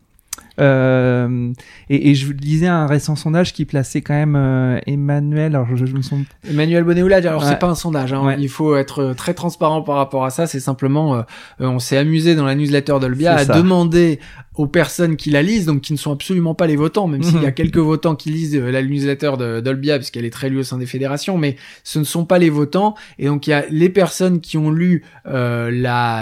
euh, 0.60 1.52
et, 1.90 2.10
et, 2.10 2.14
je 2.14 2.32
lisais 2.32 2.68
un 2.68 2.86
récent 2.86 3.16
sondage 3.16 3.52
qui 3.52 3.64
plaçait 3.64 4.02
quand 4.02 4.14
même 4.14 4.36
euh, 4.36 4.78
Emmanuel. 4.86 5.56
Alors 5.56 5.66
je, 5.74 5.84
je 5.84 5.94
me 5.94 6.02
sens. 6.02 6.20
Emmanuel 6.48 6.84
Bonéoulad. 6.84 7.26
Alors 7.26 7.44
c'est 7.44 7.58
pas 7.58 7.66
un 7.66 7.74
sondage. 7.74 8.12
Hein. 8.12 8.36
Il 8.38 8.48
faut 8.48 8.76
être 8.76 9.14
très 9.16 9.34
transparent 9.34 9.82
par 9.82 9.96
rapport 9.96 10.24
à 10.24 10.30
ça. 10.30 10.46
C'est 10.46 10.60
simplement, 10.60 11.16
euh, 11.16 11.22
on 11.58 11.78
s'est 11.78 11.96
amusé 11.96 12.34
dans 12.36 12.44
la 12.44 12.54
newsletter 12.54 12.98
d'Olbia 13.00 13.34
à 13.34 13.44
demander 13.44 14.20
aux 14.56 14.68
personnes 14.68 15.16
qui 15.16 15.30
la 15.30 15.42
lisent, 15.42 15.66
donc 15.66 15.80
qui 15.80 15.92
ne 15.92 15.98
sont 15.98 16.12
absolument 16.12 16.54
pas 16.54 16.68
les 16.68 16.76
votants, 16.76 17.08
même 17.08 17.24
s'il 17.24 17.42
y 17.42 17.44
a 17.44 17.48
mhm. 17.48 17.54
quelques 17.54 17.78
votants 17.78 18.14
qui 18.14 18.30
lisent 18.30 18.54
la 18.54 18.84
newsletter 18.84 19.32
d'Olbia, 19.64 19.98
puisqu'elle 19.98 20.24
est 20.24 20.30
très 20.30 20.48
lue 20.48 20.58
au 20.58 20.62
sein 20.62 20.78
des 20.78 20.86
fédérations, 20.86 21.36
mais 21.36 21.56
ce 21.82 21.98
ne 21.98 22.04
sont 22.04 22.24
pas 22.24 22.38
les 22.38 22.50
votants. 22.50 22.94
Et 23.18 23.26
donc 23.26 23.48
il 23.48 23.50
y 23.50 23.52
a 23.52 23.64
les 23.68 23.88
personnes 23.88 24.40
qui 24.40 24.56
ont 24.56 24.70
lu 24.70 25.02
la, 25.24 25.70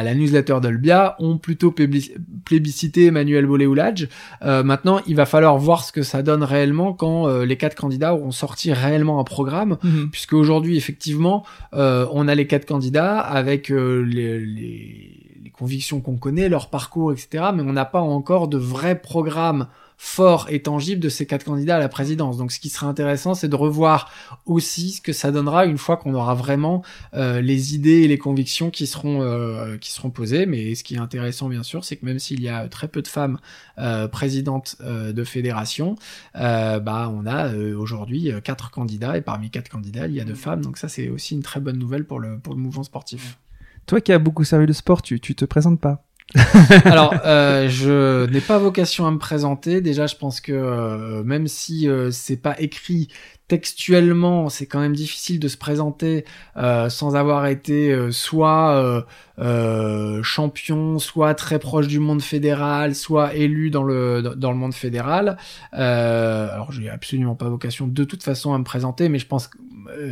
la 0.02 0.14
newsletter 0.14 0.60
d'Olbia 0.62 1.16
ont 1.18 1.36
plutôt 1.36 1.72
plébiscité 1.72 3.06
Emmanuel 3.06 3.44
Boléoulage. 3.44 4.08
Euh, 4.42 4.62
maintenant, 4.62 5.00
il 5.06 5.16
va 5.16 5.26
falloir 5.26 5.56
voir 5.58 5.84
ce 5.84 5.92
que 5.92 6.02
ça 6.02 6.22
donne 6.22 6.42
réellement 6.42 6.92
quand 6.92 7.28
euh, 7.28 7.44
les 7.44 7.56
quatre 7.56 7.74
candidats 7.74 8.14
auront 8.14 8.30
sorti 8.30 8.72
réellement 8.72 9.20
un 9.20 9.24
programme, 9.24 9.78
mhm. 9.82 10.10
puisque 10.10 10.32
aujourd'hui, 10.34 10.76
effectivement, 10.76 11.44
euh, 11.74 12.06
on 12.12 12.28
a 12.28 12.34
les 12.34 12.46
quatre 12.46 12.66
candidats 12.66 13.18
avec 13.18 13.68
les, 13.68 14.38
les 14.40 15.50
convictions 15.52 16.00
qu'on 16.00 16.16
connaît, 16.16 16.48
leur 16.48 16.70
parcours, 16.70 17.12
etc. 17.12 17.44
Mais 17.54 17.62
on 17.62 17.72
n'a 17.72 17.84
pas 17.84 18.00
encore 18.00 18.48
de 18.48 18.58
vrai 18.58 19.00
programme 19.00 19.66
fort 20.04 20.48
et 20.50 20.60
tangible 20.60 21.00
de 21.00 21.08
ces 21.08 21.26
quatre 21.26 21.44
candidats 21.44 21.76
à 21.76 21.78
la 21.78 21.88
présidence. 21.88 22.36
Donc 22.36 22.50
ce 22.50 22.58
qui 22.58 22.70
serait 22.70 22.86
intéressant, 22.86 23.34
c'est 23.34 23.48
de 23.48 23.54
revoir 23.54 24.10
aussi 24.46 24.90
ce 24.90 25.00
que 25.00 25.12
ça 25.12 25.30
donnera 25.30 25.64
une 25.64 25.78
fois 25.78 25.96
qu'on 25.96 26.12
aura 26.14 26.34
vraiment 26.34 26.82
euh, 27.14 27.40
les 27.40 27.76
idées 27.76 28.02
et 28.02 28.08
les 28.08 28.18
convictions 28.18 28.70
qui 28.70 28.88
seront 28.88 29.22
euh, 29.22 29.78
qui 29.78 29.92
seront 29.92 30.10
posées. 30.10 30.44
Mais 30.44 30.74
ce 30.74 30.82
qui 30.82 30.96
est 30.96 30.98
intéressant 30.98 31.48
bien 31.48 31.62
sûr, 31.62 31.84
c'est 31.84 31.94
que 31.96 32.04
même 32.04 32.18
s'il 32.18 32.42
y 32.42 32.48
a 32.48 32.66
très 32.66 32.88
peu 32.88 33.00
de 33.00 33.06
femmes 33.06 33.38
euh, 33.78 34.08
présidentes 34.08 34.76
de 34.82 35.24
fédération, 35.24 35.94
bah 36.34 37.08
on 37.14 37.24
a 37.24 37.54
aujourd'hui 37.54 38.32
quatre 38.42 38.72
candidats 38.72 39.16
et 39.16 39.22
parmi 39.22 39.50
quatre 39.50 39.68
candidats, 39.68 40.08
il 40.08 40.14
y 40.14 40.20
a 40.20 40.24
deux 40.24 40.34
femmes. 40.34 40.62
Donc 40.62 40.78
ça 40.78 40.88
c'est 40.88 41.10
aussi 41.10 41.36
une 41.36 41.42
très 41.42 41.60
bonne 41.60 41.78
nouvelle 41.78 42.04
pour 42.04 42.18
le 42.18 42.40
pour 42.40 42.54
le 42.54 42.60
mouvement 42.60 42.82
sportif. 42.82 43.38
Toi 43.86 44.00
qui 44.00 44.12
as 44.12 44.18
beaucoup 44.18 44.42
servi 44.42 44.66
le 44.66 44.72
sport, 44.72 45.00
tu 45.00 45.20
tu 45.20 45.36
te 45.36 45.44
présentes 45.44 45.80
pas 45.80 46.04
Alors, 46.84 47.14
euh, 47.24 47.68
je 47.68 48.26
n'ai 48.26 48.40
pas 48.40 48.58
vocation 48.58 49.06
à 49.06 49.10
me 49.10 49.18
présenter. 49.18 49.80
Déjà, 49.80 50.06
je 50.06 50.16
pense 50.16 50.40
que 50.40 50.52
euh, 50.52 51.22
même 51.24 51.46
si 51.46 51.88
euh, 51.88 52.10
c'est 52.10 52.36
pas 52.36 52.54
écrit 52.58 53.08
textuellement, 53.52 54.48
c'est 54.48 54.64
quand 54.64 54.80
même 54.80 54.96
difficile 54.96 55.38
de 55.38 55.46
se 55.46 55.58
présenter 55.58 56.24
euh, 56.56 56.88
sans 56.88 57.16
avoir 57.16 57.44
été 57.44 57.92
euh, 57.92 58.10
soit 58.10 59.04
euh, 59.38 60.22
champion, 60.22 60.98
soit 60.98 61.34
très 61.34 61.58
proche 61.58 61.86
du 61.86 61.98
monde 61.98 62.22
fédéral, 62.22 62.94
soit 62.94 63.34
élu 63.34 63.68
dans 63.68 63.82
le 63.82 64.22
dans 64.22 64.52
le 64.52 64.56
monde 64.56 64.72
fédéral. 64.72 65.36
alors, 65.72 66.72
j'ai 66.72 66.88
absolument 66.88 67.34
pas 67.34 67.50
vocation 67.50 67.86
de 67.86 68.04
toute 68.04 68.22
façon 68.22 68.54
à 68.54 68.58
me 68.58 68.64
présenter, 68.64 69.10
mais 69.10 69.18
je 69.18 69.26
pense 69.26 69.48
que 69.48 69.58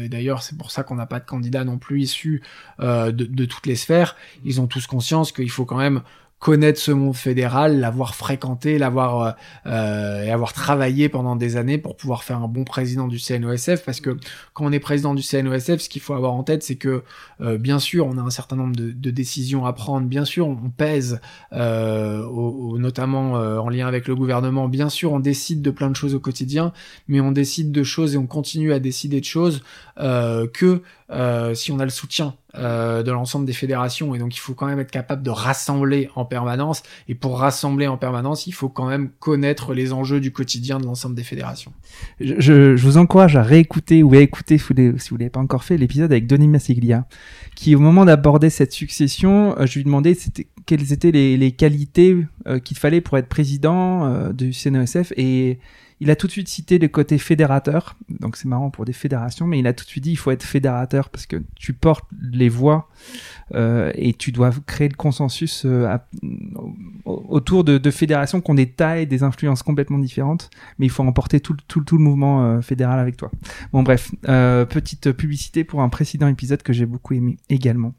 d'ailleurs 0.09 0.43
c'est 0.43 0.59
pour 0.59 0.71
ça 0.71 0.83
qu'on 0.83 0.97
n'a 0.97 1.07
pas 1.07 1.19
de 1.19 1.25
candidat 1.25 1.65
non 1.65 1.79
plus 1.79 2.03
issus 2.03 2.43
de, 2.79 3.11
de 3.11 3.45
toutes 3.47 3.67
les 3.67 3.77
sphères. 3.77 4.17
Ils 4.45 4.61
ont 4.61 4.67
tous 4.67 4.87
conscience 4.87 5.33
qu'il 5.33 5.51
faut 5.51 5.65
quand 5.65 5.79
même 5.79 6.03
connaître 6.41 6.81
ce 6.81 6.91
monde 6.91 7.15
fédéral, 7.15 7.81
l'avoir 7.81 8.15
fréquenté, 8.15 8.79
l'avoir 8.79 9.21
euh, 9.21 9.31
euh, 9.67 10.25
et 10.25 10.31
avoir 10.31 10.55
travaillé 10.55 11.11
pendant 11.11 11.37
des 11.37 11.59
années 11.59 11.77
pour 11.77 11.97
pouvoir 11.97 12.25
faire 12.25 12.39
un 12.39 12.49
bon 12.49 12.65
président 12.65 13.09
du 13.09 13.19
CNOSF. 13.19 13.85
Parce 13.85 14.01
que 14.01 14.17
quand 14.55 14.65
on 14.65 14.73
est 14.73 14.81
président 14.81 15.15
du 15.15 15.23
CNOSF, 15.23 15.83
ce 15.83 15.89
qu'il 15.91 16.01
faut 16.01 16.15
avoir 16.15 16.33
en 16.33 16.43
tête, 16.43 16.63
c'est 16.63 16.77
que 16.77 17.05
euh, 17.43 17.59
bien 17.59 17.79
sûr, 17.79 18.07
on 18.07 18.17
a 18.17 18.23
un 18.23 18.31
certain 18.31 18.57
nombre 18.57 18.75
de, 18.75 18.91
de, 18.91 19.11
décisions 19.11 19.67
à 19.67 19.75
prendre. 19.75 20.07
Bien 20.07 20.25
sûr, 20.25 20.49
on 20.49 20.71
pèse, 20.71 21.21
euh, 21.53 22.25
au, 22.25 22.79
notamment 22.79 23.33
en 23.33 23.69
lien 23.69 23.87
avec 23.87 24.09
le 24.09 24.17
gouvernement. 24.17 24.67
Bien 24.69 24.89
sûr, 24.89 25.13
on 25.13 25.21
décide 25.21 25.61
de 25.61 25.71
plein 25.71 25.91
de 25.91 25.97
choses 25.97 26.15
au 26.15 26.21
quotidien, 26.21 26.73
mais 27.07 27.21
on 27.21 27.33
décide 27.33 27.71
de 27.71 27.83
choses 27.83 28.15
et 28.15 28.19
on 28.19 28.27
continue 28.27 28.73
à 28.73 28.79
décider 28.79 29.21
de 29.21 29.27
choses 29.27 29.63
que 29.99 30.83
euh, 31.13 31.55
si 31.55 31.73
on 31.73 31.79
a 31.81 31.85
le 31.85 31.91
soutien 31.91 32.35
euh, 32.57 33.03
de 33.03 33.13
l'ensemble 33.13 33.47
des 33.47 33.53
fédérations. 33.53 34.15
Et 34.15 34.19
donc, 34.19 34.35
il 34.35 34.41
faut 34.41 34.55
quand 34.55 34.67
même 34.67 34.81
être 34.81 34.91
capable 34.91 35.23
de 35.23 35.31
rassembler 35.31 36.11
en 36.17 36.25
permanence. 36.25 36.83
Et 37.09 37.15
pour 37.15 37.39
rassembler 37.39 37.87
en 37.87 37.97
permanence, 37.97 38.47
il 38.47 38.53
faut 38.53 38.69
quand 38.69 38.89
même 38.89 39.11
connaître 39.21 39.73
les 39.73 39.93
enjeux 39.93 40.21
du 40.21 40.33
quotidien 40.33 40.79
de 40.79 40.85
l'ensemble 40.85 41.15
des 41.15 41.23
fédérations. 41.23 41.73
Je, 42.19 42.41
je, 42.41 42.75
vous 42.77 42.97
encourage 42.97 43.37
à 43.37 43.43
réécouter 43.43 44.03
ou 44.03 44.15
à 44.15 44.19
écouter, 44.19 44.59
si 44.59 44.65
vous 44.65 44.75
ne 44.75 45.19
l'avez 45.19 45.31
pas 45.31 45.41
encore 45.41 45.63
fait, 45.63 45.77
l'épisode 45.77 46.11
avec 46.11 46.27
Denis 46.27 46.49
Massiglia, 46.49 47.07
qui 47.55 47.77
au 47.77 47.79
moment 47.79 48.05
d'aborder 48.05 48.51
cette 48.51 48.73
succession, 48.73 49.57
euh, 49.59 49.67
je 49.67 49.79
lui 49.79 49.85
demandais 49.85 50.15
c'était, 50.15 50.49
quelles 50.67 50.93
étaient 50.93 51.13
les, 51.13 51.37
les 51.37 51.53
qualités 51.53 52.17
qu'il 52.65 52.77
fallait 52.77 53.01
pour 53.01 53.17
être 53.19 53.29
président 53.29 54.31
du 54.33 54.53
CNESF. 54.53 55.13
Et 55.17 55.59
il 56.01 56.11
a 56.11 56.17
tout 56.17 56.27
de 56.27 56.33
suite 56.33 56.49
cité 56.49 56.79
le 56.79 56.89
côté 56.89 57.19
fédérateur, 57.19 57.95
donc 58.09 58.37
c'est 58.37 58.49
marrant 58.49 58.71
pour 58.71 58.87
des 58.87 58.95
fédérations, 58.95 59.47
mais 59.47 59.59
il 59.59 59.67
a 59.67 59.75
tout 59.75 59.85
de 59.85 59.91
suite 59.91 60.05
dit 60.05 60.13
il 60.13 60.17
faut 60.17 60.31
être 60.31 60.43
fédérateur 60.43 61.11
parce 61.11 61.27
que 61.27 61.43
tu 61.57 61.75
portes 61.75 62.07
les 62.33 62.49
voix 62.49 62.89
euh, 63.55 63.93
et 63.95 64.15
tu 64.15 64.33
dois 64.33 64.51
créer 64.67 64.89
le 64.89 64.95
consensus 64.95 65.65
euh, 65.67 65.95
autour 67.05 67.65
de, 67.65 67.91
fédérations 67.91 68.41
qui 68.41 68.51
ont 68.51 68.55
des 68.55 68.71
tailles, 68.71 69.07
des 69.07 69.23
influences 69.23 69.63
complètement 69.63 69.99
différentes, 69.99 70.49
mais 70.79 70.87
il 70.87 70.91
faut 70.91 71.03
emporter 71.03 71.39
tout, 71.41 71.57
tout, 71.69 71.85
le 71.99 72.03
mouvement 72.03 72.45
euh, 72.45 72.63
fédéral 72.63 72.99
avec 72.99 73.19
toi. 73.19 73.31
Bon 73.73 73.83
bref, 73.83 74.11
petite 74.23 75.13
publicité 75.13 75.65
pour 75.65 75.83
un 75.83 75.91
précédent 75.91 76.29
épisode 76.29 76.63
que 76.63 76.73
j'ai 76.73 76.87
beaucoup 76.87 77.13
aimé 77.13 77.37
également. 77.51 77.93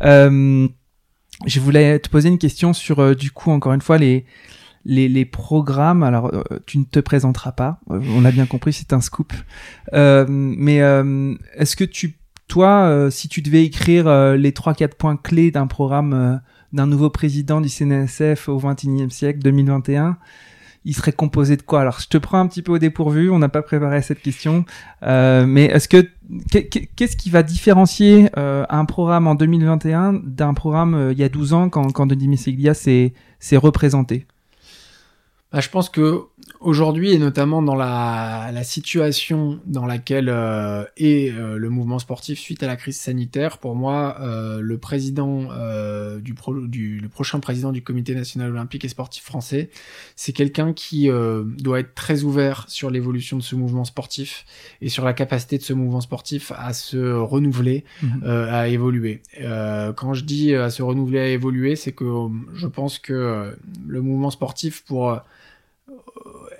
je 0.00 1.60
voulais 1.60 1.98
te 1.98 2.08
poser 2.08 2.30
une 2.30 2.38
question 2.38 2.72
sur, 2.72 3.14
du 3.14 3.30
coup, 3.32 3.50
encore 3.50 3.74
une 3.74 3.82
fois, 3.82 3.98
les, 3.98 4.24
les, 4.84 5.08
les 5.08 5.24
programmes, 5.24 6.02
alors 6.02 6.32
euh, 6.32 6.42
tu 6.66 6.78
ne 6.78 6.84
te 6.84 7.00
présenteras 7.00 7.52
pas, 7.52 7.80
euh, 7.90 8.00
on 8.16 8.24
a 8.24 8.30
bien 8.30 8.46
compris, 8.46 8.72
c'est 8.72 8.92
un 8.92 9.00
scoop. 9.00 9.32
Euh, 9.92 10.26
mais 10.28 10.80
euh, 10.82 11.34
est-ce 11.54 11.76
que 11.76 11.84
tu, 11.84 12.18
toi, 12.46 13.08
si 13.10 13.28
tu 13.28 13.42
devais 13.42 13.64
écrire 13.64 14.08
les 14.34 14.52
trois 14.52 14.74
quatre 14.74 14.96
points 14.96 15.16
clés 15.16 15.50
d'un 15.50 15.66
programme 15.66 16.40
d'un 16.72 16.86
nouveau 16.86 17.10
président 17.10 17.60
du 17.60 17.68
CNSF 17.68 18.48
au 18.48 18.58
XXIe 18.58 19.10
siècle, 19.10 19.40
2021, 19.40 20.18
il 20.84 20.94
serait 20.94 21.12
composé 21.12 21.56
de 21.56 21.62
quoi? 21.62 21.82
Alors, 21.82 22.00
je 22.00 22.08
te 22.08 22.16
prends 22.16 22.40
un 22.40 22.46
petit 22.46 22.62
peu 22.62 22.72
au 22.72 22.78
dépourvu, 22.78 23.30
on 23.30 23.38
n'a 23.38 23.48
pas 23.50 23.62
préparé 23.62 24.00
cette 24.00 24.22
question, 24.22 24.64
euh, 25.02 25.44
mais 25.46 25.66
est-ce 25.66 25.88
que 25.88 26.08
qu'est-ce 26.50 27.16
qui 27.16 27.30
va 27.30 27.42
différencier 27.42 28.30
euh, 28.38 28.64
un 28.70 28.84
programme 28.84 29.26
en 29.26 29.34
2021 29.34 30.14
d'un 30.24 30.54
programme 30.54 30.94
euh, 30.94 31.12
il 31.12 31.18
y 31.18 31.24
a 31.24 31.28
12 31.28 31.52
ans 31.52 31.68
quand, 31.68 31.90
quand 31.92 32.06
Denis 32.06 32.28
Messiglia 32.28 32.74
s'est 32.74 33.12
représenté? 33.52 34.26
Bah, 35.52 35.60
je 35.60 35.70
pense 35.70 35.88
que 35.88 36.24
aujourd'hui 36.60 37.12
et 37.12 37.18
notamment 37.18 37.62
dans 37.62 37.74
la, 37.74 38.50
la 38.52 38.64
situation 38.64 39.60
dans 39.66 39.86
laquelle 39.86 40.28
euh, 40.28 40.84
est 40.96 41.32
euh, 41.32 41.56
le 41.56 41.70
mouvement 41.70 41.98
sportif 41.98 42.38
suite 42.38 42.62
à 42.62 42.66
la 42.66 42.76
crise 42.76 42.98
sanitaire, 42.98 43.58
pour 43.58 43.74
moi, 43.74 44.16
euh, 44.20 44.60
le 44.60 44.78
président 44.78 45.48
euh, 45.52 46.20
du, 46.20 46.34
pro, 46.34 46.54
du 46.54 46.98
le 47.00 47.08
prochain 47.08 47.40
président 47.40 47.72
du 47.72 47.82
Comité 47.82 48.14
national 48.14 48.50
olympique 48.50 48.84
et 48.84 48.88
sportif 48.88 49.24
français, 49.24 49.70
c'est 50.16 50.32
quelqu'un 50.32 50.72
qui 50.72 51.08
doit 51.08 51.80
être 51.80 51.94
très 51.94 52.24
ouvert 52.24 52.64
sur 52.68 52.90
l'évolution 52.90 53.36
de 53.36 53.42
ce 53.42 53.54
mouvement 53.54 53.84
sportif 53.84 54.44
et 54.82 54.88
sur 54.88 55.04
la 55.04 55.12
capacité 55.12 55.58
de 55.58 55.62
ce 55.62 55.72
mouvement 55.72 56.00
sportif 56.00 56.52
à 56.56 56.72
se 56.72 57.14
renouveler, 57.14 57.84
mmh. 58.02 58.24
à 58.24 58.68
évoluer. 58.68 59.22
quand 59.96 60.14
je 60.14 60.24
dis 60.24 60.54
à 60.54 60.70
se 60.70 60.82
renouveler, 60.82 61.20
à 61.20 61.28
évoluer, 61.28 61.76
c'est 61.76 61.92
que 61.92 62.04
je 62.54 62.66
pense 62.66 62.98
que 62.98 63.56
le 63.86 64.02
mouvement 64.02 64.30
sportif 64.30 64.84
pour 64.84 65.20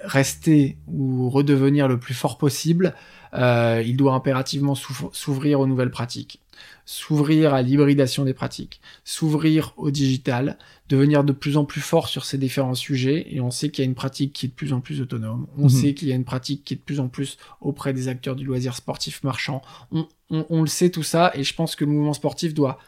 rester 0.04 0.78
ou 0.86 1.30
redevenir 1.30 1.88
le 1.88 1.98
plus 1.98 2.14
fort 2.14 2.38
possible, 2.38 2.94
euh, 3.34 3.82
il 3.84 3.96
doit 3.96 4.14
impérativement 4.14 4.74
s'ouvrir 4.74 5.60
aux 5.60 5.66
nouvelles 5.66 5.90
pratiques, 5.90 6.40
s'ouvrir 6.86 7.52
à 7.52 7.62
l'hybridation 7.62 8.24
des 8.24 8.32
pratiques, 8.32 8.80
s'ouvrir 9.04 9.74
au 9.76 9.90
digital, 9.90 10.58
devenir 10.88 11.24
de 11.24 11.32
plus 11.32 11.56
en 11.56 11.64
plus 11.64 11.82
fort 11.82 12.08
sur 12.08 12.24
ces 12.24 12.38
différents 12.38 12.74
sujets. 12.74 13.26
Et 13.30 13.40
on 13.40 13.50
sait 13.50 13.70
qu'il 13.70 13.84
y 13.84 13.86
a 13.86 13.90
une 13.90 13.94
pratique 13.94 14.32
qui 14.32 14.46
est 14.46 14.48
de 14.48 14.54
plus 14.54 14.72
en 14.72 14.80
plus 14.80 15.00
autonome. 15.00 15.46
On 15.58 15.64
mhm. 15.64 15.68
sait 15.68 15.94
qu'il 15.94 16.08
y 16.08 16.12
a 16.12 16.16
une 16.16 16.24
pratique 16.24 16.64
qui 16.64 16.74
est 16.74 16.78
de 16.78 16.82
plus 16.82 17.00
en 17.00 17.08
plus 17.08 17.36
auprès 17.60 17.92
des 17.92 18.08
acteurs 18.08 18.36
du 18.36 18.44
loisir 18.44 18.74
sportif 18.74 19.22
marchand. 19.22 19.62
on 20.30 20.60
le 20.62 20.68
sait 20.68 20.90
tout 20.90 21.02
ça, 21.02 21.32
et 21.34 21.42
je 21.42 21.54
pense 21.54 21.76
que 21.76 21.84
le 21.84 21.90
mouvement 21.90 22.14
sportif 22.14 22.54
doit 22.54 22.78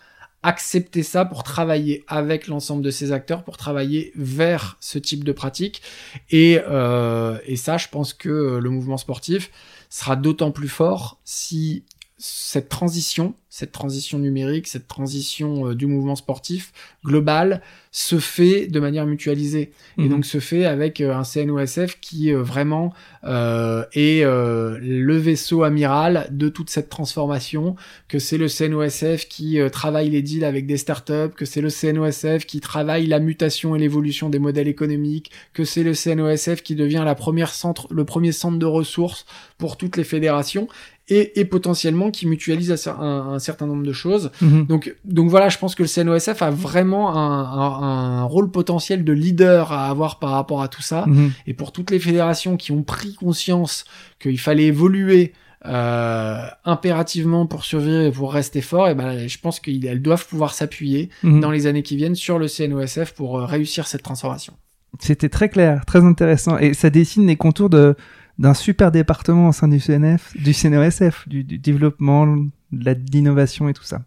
accepter 0.42 1.02
ça 1.02 1.24
pour 1.24 1.42
travailler 1.42 2.04
avec 2.08 2.46
l'ensemble 2.46 2.82
de 2.82 2.90
ces 2.90 3.12
acteurs, 3.12 3.44
pour 3.44 3.56
travailler 3.56 4.12
vers 4.16 4.76
ce 4.80 4.98
type 4.98 5.24
de 5.24 5.32
pratique. 5.32 5.82
Et, 6.30 6.60
euh, 6.68 7.38
et 7.44 7.56
ça, 7.56 7.76
je 7.76 7.88
pense 7.88 8.14
que 8.14 8.58
le 8.58 8.70
mouvement 8.70 8.96
sportif 8.96 9.50
sera 9.90 10.16
d'autant 10.16 10.50
plus 10.50 10.68
fort 10.68 11.20
si 11.24 11.84
cette 12.22 12.68
transition, 12.68 13.32
cette 13.48 13.72
transition 13.72 14.18
numérique, 14.18 14.68
cette 14.68 14.86
transition 14.86 15.68
euh, 15.68 15.74
du 15.74 15.86
mouvement 15.86 16.16
sportif 16.16 16.70
global 17.02 17.62
se 17.92 18.18
fait 18.18 18.66
de 18.66 18.78
manière 18.78 19.06
mutualisée 19.06 19.72
et 19.96 20.02
mhm. 20.02 20.10
donc 20.10 20.26
se 20.26 20.38
fait 20.38 20.66
avec 20.66 21.00
euh, 21.00 21.14
un 21.14 21.24
CNOSF 21.24 21.98
qui 21.98 22.32
euh, 22.32 22.42
vraiment 22.42 22.92
est 23.24 24.22
le 24.22 25.16
vaisseau 25.16 25.62
amiral 25.62 26.28
de 26.30 26.48
toute 26.48 26.68
cette 26.68 26.90
transformation, 26.90 27.74
que 28.08 28.18
c'est 28.18 28.38
le 28.38 28.48
CNOSF 28.48 29.26
qui 29.28 29.58
travaille 29.72 30.10
les 30.10 30.22
deals 30.22 30.44
avec 30.44 30.66
des 30.66 30.76
startups, 30.76 31.34
que 31.34 31.44
c'est 31.44 31.60
le 31.60 31.70
CNOSF 31.70 32.44
qui 32.46 32.60
travaille 32.60 33.06
la 33.06 33.18
mutation 33.18 33.74
et 33.74 33.78
l'évolution 33.78 34.28
des 34.28 34.38
modèles 34.38 34.68
économiques, 34.68 35.30
que 35.52 35.64
c'est 35.64 35.82
le 35.82 35.92
CNOSF 35.94 36.62
qui 36.62 36.74
devient 36.74 37.02
la 37.04 37.14
première 37.14 37.52
centre, 37.52 37.86
le 37.90 38.04
premier 38.04 38.32
centre 38.32 38.58
de 38.58 38.66
ressources 38.66 39.26
pour 39.58 39.76
toutes 39.76 39.96
les 39.96 40.04
fédérations 40.04 40.68
et, 41.10 41.44
potentiellement 41.44 42.10
qui 42.10 42.26
mutualise 42.26 42.70
un, 42.86 43.38
certain 43.38 43.66
nombre 43.66 43.82
de 43.82 43.92
choses. 43.92 44.30
Mhm. 44.40 44.66
Donc, 44.66 44.94
donc 45.04 45.28
voilà, 45.28 45.48
je 45.48 45.58
pense 45.58 45.74
que 45.74 45.82
le 45.82 45.88
CNOSF 45.88 46.40
a 46.42 46.50
vraiment 46.50 47.16
un, 47.16 48.22
rôle 48.24 48.50
potentiel 48.50 49.04
de 49.04 49.12
leader 49.12 49.72
à 49.72 49.88
avoir 49.88 50.18
par 50.18 50.30
rapport 50.30 50.62
à 50.62 50.68
tout 50.68 50.82
ça. 50.82 51.04
Mhm. 51.06 51.32
Et 51.46 51.54
pour 51.54 51.72
toutes 51.72 51.90
les 51.90 51.98
fédérations 51.98 52.56
qui 52.56 52.70
ont 52.70 52.82
pris 52.82 53.14
conscience 53.14 53.84
qu'il 54.20 54.38
fallait 54.38 54.66
évoluer 54.66 55.32
euh, 55.66 56.38
impérativement 56.64 57.46
pour 57.46 57.64
survivre 57.64 58.00
et 58.00 58.12
pour 58.12 58.32
rester 58.32 58.60
fort, 58.60 58.88
et 58.88 58.94
ben 58.94 59.28
je 59.28 59.38
pense 59.38 59.60
qu'elles 59.60 60.00
doivent 60.00 60.26
pouvoir 60.26 60.54
s'appuyer 60.54 61.10
mhm. 61.22 61.40
dans 61.40 61.50
les 61.50 61.66
années 61.66 61.82
qui 61.82 61.96
viennent 61.96 62.14
sur 62.14 62.38
le 62.38 62.46
CNOSF 62.46 63.12
pour 63.12 63.38
euh, 63.38 63.44
réussir 63.44 63.86
cette 63.86 64.02
transformation. 64.02 64.54
C'était 64.98 65.28
très 65.28 65.48
clair, 65.48 65.84
très 65.86 66.04
intéressant, 66.04 66.58
et 66.58 66.74
ça 66.74 66.90
dessine 66.90 67.26
les 67.26 67.36
contours 67.36 67.70
de 67.70 67.94
d'un 68.40 68.54
super 68.54 68.90
département 68.90 69.50
au 69.50 69.52
sein 69.52 69.68
du 69.68 69.78
CNF, 69.78 70.34
du 70.34 70.54
CNOSF, 70.54 71.28
du, 71.28 71.44
développement, 71.44 72.26
de 72.26 72.96
l'innovation 73.12 73.68
et 73.68 73.74
tout 73.74 73.84
ça. 73.84 74.00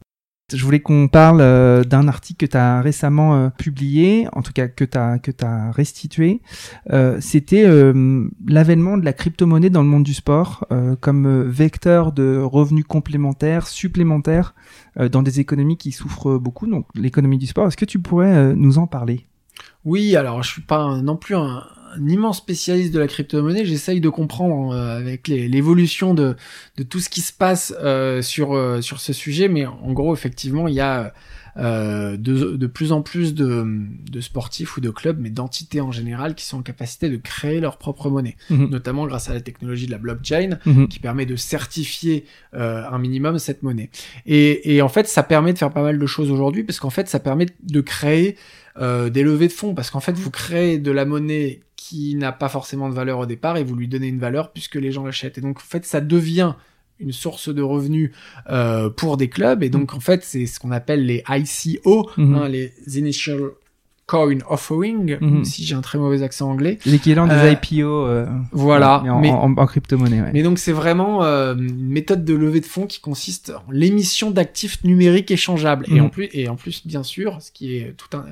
Je 0.52 0.64
voulais 0.64 0.82
qu'on 0.82 1.08
parle 1.08 1.40
euh, 1.42 1.84
d'un 1.84 2.08
article 2.08 2.46
que 2.46 2.52
tu 2.52 2.58
as 2.58 2.82
récemment 2.82 3.36
euh, 3.36 3.50
publié, 3.50 4.28
en 4.34 4.42
tout 4.42 4.52
cas 4.52 4.68
que 4.68 4.84
tu 4.84 4.98
as, 4.98 5.20
que 5.20 5.32
restitué. 5.72 6.42
Euh, 6.92 7.18
C'était 7.22 7.64
euh, 7.66 8.28
l'avènement 8.48 8.98
de 8.98 9.06
la 9.06 9.14
crypto-monnaie 9.14 9.70
dans 9.70 9.84
le 9.84 9.88
monde 9.88 10.04
du 10.04 10.14
sport 10.14 10.68
comme 11.00 11.44
vecteur 11.44 12.12
de 12.12 12.38
revenus 12.38 12.86
complémentaires, 12.86 13.68
supplémentaires 13.68 14.56
dans 15.12 15.22
des 15.22 15.40
économies 15.40 15.78
qui 15.78 15.92
souffrent 15.92 16.38
beaucoup, 16.38 16.68
donc 16.68 16.88
l'économie 16.96 17.38
du 17.38 17.48
sport. 17.48 17.68
Est-ce 17.68 17.78
que 17.78 17.86
tu 17.86 18.00
pourrais 18.00 18.56
nous 18.56 18.80
en 18.80 18.88
parler? 18.88 19.28
Oui, 19.86 20.16
alors 20.16 20.42
je 20.44 20.50
suis 20.52 20.62
pas 20.62 21.02
non 21.02 21.16
plus 21.16 21.36
un, 21.36 21.64
un 21.96 22.08
immense 22.08 22.38
spécialiste 22.38 22.94
de 22.94 23.00
la 23.00 23.08
crypto-monnaie, 23.08 23.66
j'essaye 23.66 24.02
de 24.02 24.10
comprendre 24.10 24.74
euh, 24.74 24.98
avec 24.98 25.28
l'évolution 25.28 26.14
de, 26.14 26.36
de, 26.78 26.84
tout 26.84 27.00
ce 27.00 27.10
qui 27.10 27.22
se 27.22 27.34
passe 27.34 27.74
euh, 27.82 28.22
sur, 28.22 28.54
euh, 28.54 28.82
sur 28.82 29.00
ce 29.00 29.14
sujet, 29.14 29.48
mais 29.48 29.66
en 29.66 29.92
gros, 29.94 30.14
effectivement, 30.14 30.68
il 30.68 30.76
y 30.76 30.82
a 30.82 31.14
de, 31.56 32.16
de, 32.16 32.68
plus 32.68 32.92
en 32.92 33.04
plus 33.04 33.36
de, 33.36 33.64
de, 34.10 34.22
sportifs 34.22 34.76
ou 34.76 34.82
de 34.82 34.90
clubs, 34.90 35.20
mais 35.20 35.30
d'entités 35.30 35.82
en 35.82 35.92
général, 35.92 36.34
qui 36.34 36.46
sont 36.46 36.58
en 36.58 36.62
capacité 36.64 37.12
de 37.12 37.18
créer 37.18 37.60
leur 37.60 37.78
propre 37.78 38.10
monnaie, 38.10 38.38
mhm. 38.50 38.72
notamment 38.72 39.06
grâce 39.06 39.30
à 39.30 39.36
la 39.36 39.42
technologie 39.42 39.86
de 39.86 39.92
la 39.92 40.00
blockchain, 40.00 40.58
mhm. 40.66 40.88
qui 40.88 40.98
permet 40.98 41.28
de 41.28 41.36
certifier 41.36 42.26
un 42.54 42.98
minimum 42.98 43.38
cette 43.38 43.62
monnaie. 43.62 43.92
Et, 44.26 44.76
et 44.76 44.82
en 44.82 44.90
fait, 44.90 45.08
ça 45.08 45.22
permet 45.22 45.54
de 45.54 45.60
faire 45.60 45.72
pas 45.72 45.84
mal 45.84 46.00
de 46.00 46.06
choses 46.08 46.32
aujourd'hui, 46.32 46.64
parce 46.64 46.80
qu'en 46.80 46.90
fait, 46.90 47.08
ça 47.08 47.20
permet 47.20 47.46
de 47.62 47.82
créer 47.82 48.36
des 48.80 49.22
levées 49.22 49.48
de 49.48 49.54
fonds, 49.54 49.76
parce 49.76 49.92
qu'en 49.92 50.00
fait, 50.00 50.14
vous 50.14 50.32
créez 50.32 50.80
de 50.80 50.90
la 50.90 51.06
monnaie 51.06 51.62
qui 51.84 52.16
n'a 52.16 52.32
pas 52.32 52.48
forcément 52.48 52.88
de 52.88 52.96
valeur 52.96 53.20
au 53.20 53.26
départ 53.26 53.58
et 53.58 53.64
vous 53.66 53.76
lui 53.76 53.90
donnez 53.90 54.08
une 54.08 54.20
valeur 54.20 54.54
puisque 54.54 54.76
les 54.76 54.94
gens 54.94 55.04
l'achètent. 55.04 55.38
Et 55.38 55.42
donc 55.42 55.58
en 55.58 55.68
fait 55.68 55.84
ça 55.86 56.00
devient 56.00 56.54
une 57.02 57.12
source 57.12 57.54
de 57.54 57.62
revenus 57.62 58.12
euh, 58.50 58.90
pour 58.90 59.18
des 59.18 59.28
clubs 59.28 59.64
et 59.64 59.70
donc 59.70 59.94
en 59.94 60.00
fait 60.00 60.24
c'est 60.24 60.46
ce 60.46 60.62
qu'on 60.62 60.72
appelle 60.72 61.06
les 61.06 61.26
ICO, 61.28 62.10
mhm. 62.16 62.36
hein, 62.36 62.48
les 62.48 62.72
Initial 62.96 63.50
coin 64.06 64.40
offering, 64.50 65.18
mhm. 65.20 65.46
si 65.46 65.64
j'ai 65.64 65.76
un 65.76 65.82
très 65.82 65.98
mauvais 65.98 66.24
accent 66.24 66.50
anglais. 66.50 66.78
L'équivalent 66.86 67.28
des 67.28 67.34
euh, 67.34 67.52
IPO. 67.52 67.88
Euh, 67.88 68.26
voilà. 68.52 69.02
Mais 69.22 69.30
en, 69.30 69.66
crypto-monnaie. 69.66 70.22
Ouais. 70.22 70.32
Mais 70.34 70.44
donc 70.44 70.60
c'est 70.60 70.72
vraiment 70.72 71.24
euh, 71.24 71.56
une 71.56 71.88
méthode 71.90 72.26
de 72.26 72.34
levée 72.34 72.60
de 72.60 72.66
fonds 72.66 72.86
qui 72.86 73.00
consiste 73.00 73.52
en 73.52 73.72
l'émission 73.72 74.32
d'actifs 74.32 74.84
numériques 74.84 75.32
échangeables. 75.32 75.86
Et 75.90 75.96
mhm. 75.96 76.06
en 76.06 76.10
plus, 76.10 76.30
et 76.34 76.50
en 76.50 76.56
plus, 76.56 76.86
bien 76.86 77.04
sûr, 77.04 77.42
ce 77.42 77.52
qui 77.52 77.78
est 77.78 77.96
tout 77.96 78.18
un, 78.18 78.26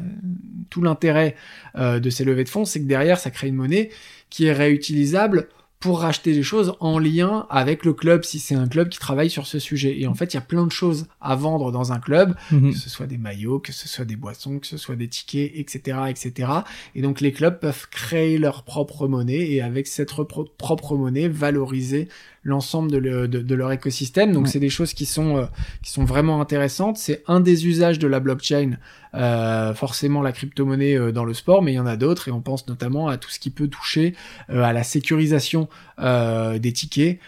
tout 0.69 0.81
l'intérêt 0.81 1.35
de 1.77 2.09
ces 2.09 2.25
levées 2.25 2.43
de 2.43 2.49
fonds, 2.49 2.65
c'est 2.65 2.81
que 2.81 2.87
derrière, 2.87 3.17
ça 3.17 3.31
crée 3.31 3.47
une 3.47 3.55
monnaie 3.55 3.89
qui 4.29 4.45
est 4.45 4.53
réutilisable 4.53 5.47
pour 5.81 6.01
racheter 6.01 6.33
des 6.33 6.43
choses 6.43 6.75
en 6.79 6.99
lien 6.99 7.47
avec 7.49 7.83
le 7.83 7.93
club 7.93 8.23
si 8.23 8.39
c'est 8.39 8.53
un 8.53 8.67
club 8.67 8.87
qui 8.89 8.99
travaille 8.99 9.31
sur 9.31 9.47
ce 9.47 9.57
sujet. 9.57 9.99
Et 9.99 10.05
en 10.05 10.13
fait, 10.13 10.33
il 10.33 10.35
y 10.35 10.37
a 10.37 10.41
plein 10.41 10.65
de 10.67 10.71
choses 10.71 11.07
à 11.19 11.35
vendre 11.35 11.71
dans 11.71 11.91
un 11.91 11.99
club, 11.99 12.35
mhm. 12.51 12.71
que 12.71 12.77
ce 12.77 12.89
soit 12.89 13.07
des 13.07 13.17
maillots, 13.17 13.59
que 13.59 13.73
ce 13.73 13.89
soit 13.89 14.05
des 14.05 14.15
boissons, 14.15 14.59
que 14.59 14.67
ce 14.67 14.77
soit 14.77 14.95
des 14.95 15.07
tickets, 15.07 15.51
etc., 15.55 15.97
etc. 16.07 16.51
Et 16.93 17.01
donc 17.01 17.19
les 17.19 17.31
clubs 17.33 17.59
peuvent 17.59 17.87
créer 17.89 18.37
leur 18.37 18.63
propre 18.63 19.07
monnaie 19.07 19.51
et 19.51 19.61
avec 19.61 19.87
cette 19.87 20.11
propre 20.13 20.95
monnaie 20.95 21.27
valoriser 21.27 22.07
l'ensemble 22.43 22.91
de, 22.91 23.27
de, 23.27 23.55
leur 23.55 23.71
écosystème. 23.71 24.31
Donc 24.31 24.47
c'est 24.47 24.59
des 24.59 24.69
choses 24.69 24.93
qui 24.93 25.05
sont 25.05 25.37
euh, 25.37 25.45
qui 25.83 25.91
sont 25.91 26.05
vraiment 26.05 26.41
intéressantes. 26.41 26.97
C'est 26.97 27.23
un 27.27 27.39
des 27.39 27.67
usages 27.67 27.99
de 27.99 28.07
la 28.07 28.19
blockchain, 28.19 28.77
euh, 29.13 29.73
forcément 29.73 30.21
la 30.21 30.31
crypto-monnaie 30.31 30.97
euh, 30.97 31.11
dans 31.11 31.25
le 31.25 31.33
sport, 31.33 31.61
mais 31.61 31.73
il 31.73 31.75
y 31.75 31.79
en 31.79 31.85
a 31.85 31.97
d'autres 31.97 32.29
et 32.29 32.31
on 32.31 32.39
pense 32.39 32.65
notamment 32.69 33.09
à 33.09 33.17
tout 33.17 33.29
ce 33.29 33.39
qui 33.39 33.49
peut 33.49 33.67
toucher 33.67 34.15
euh, 34.49 34.63
à 34.63 34.71
la 34.71 34.83
sécurisation 34.83 35.67
des 36.01 36.73
tickets 36.73 37.19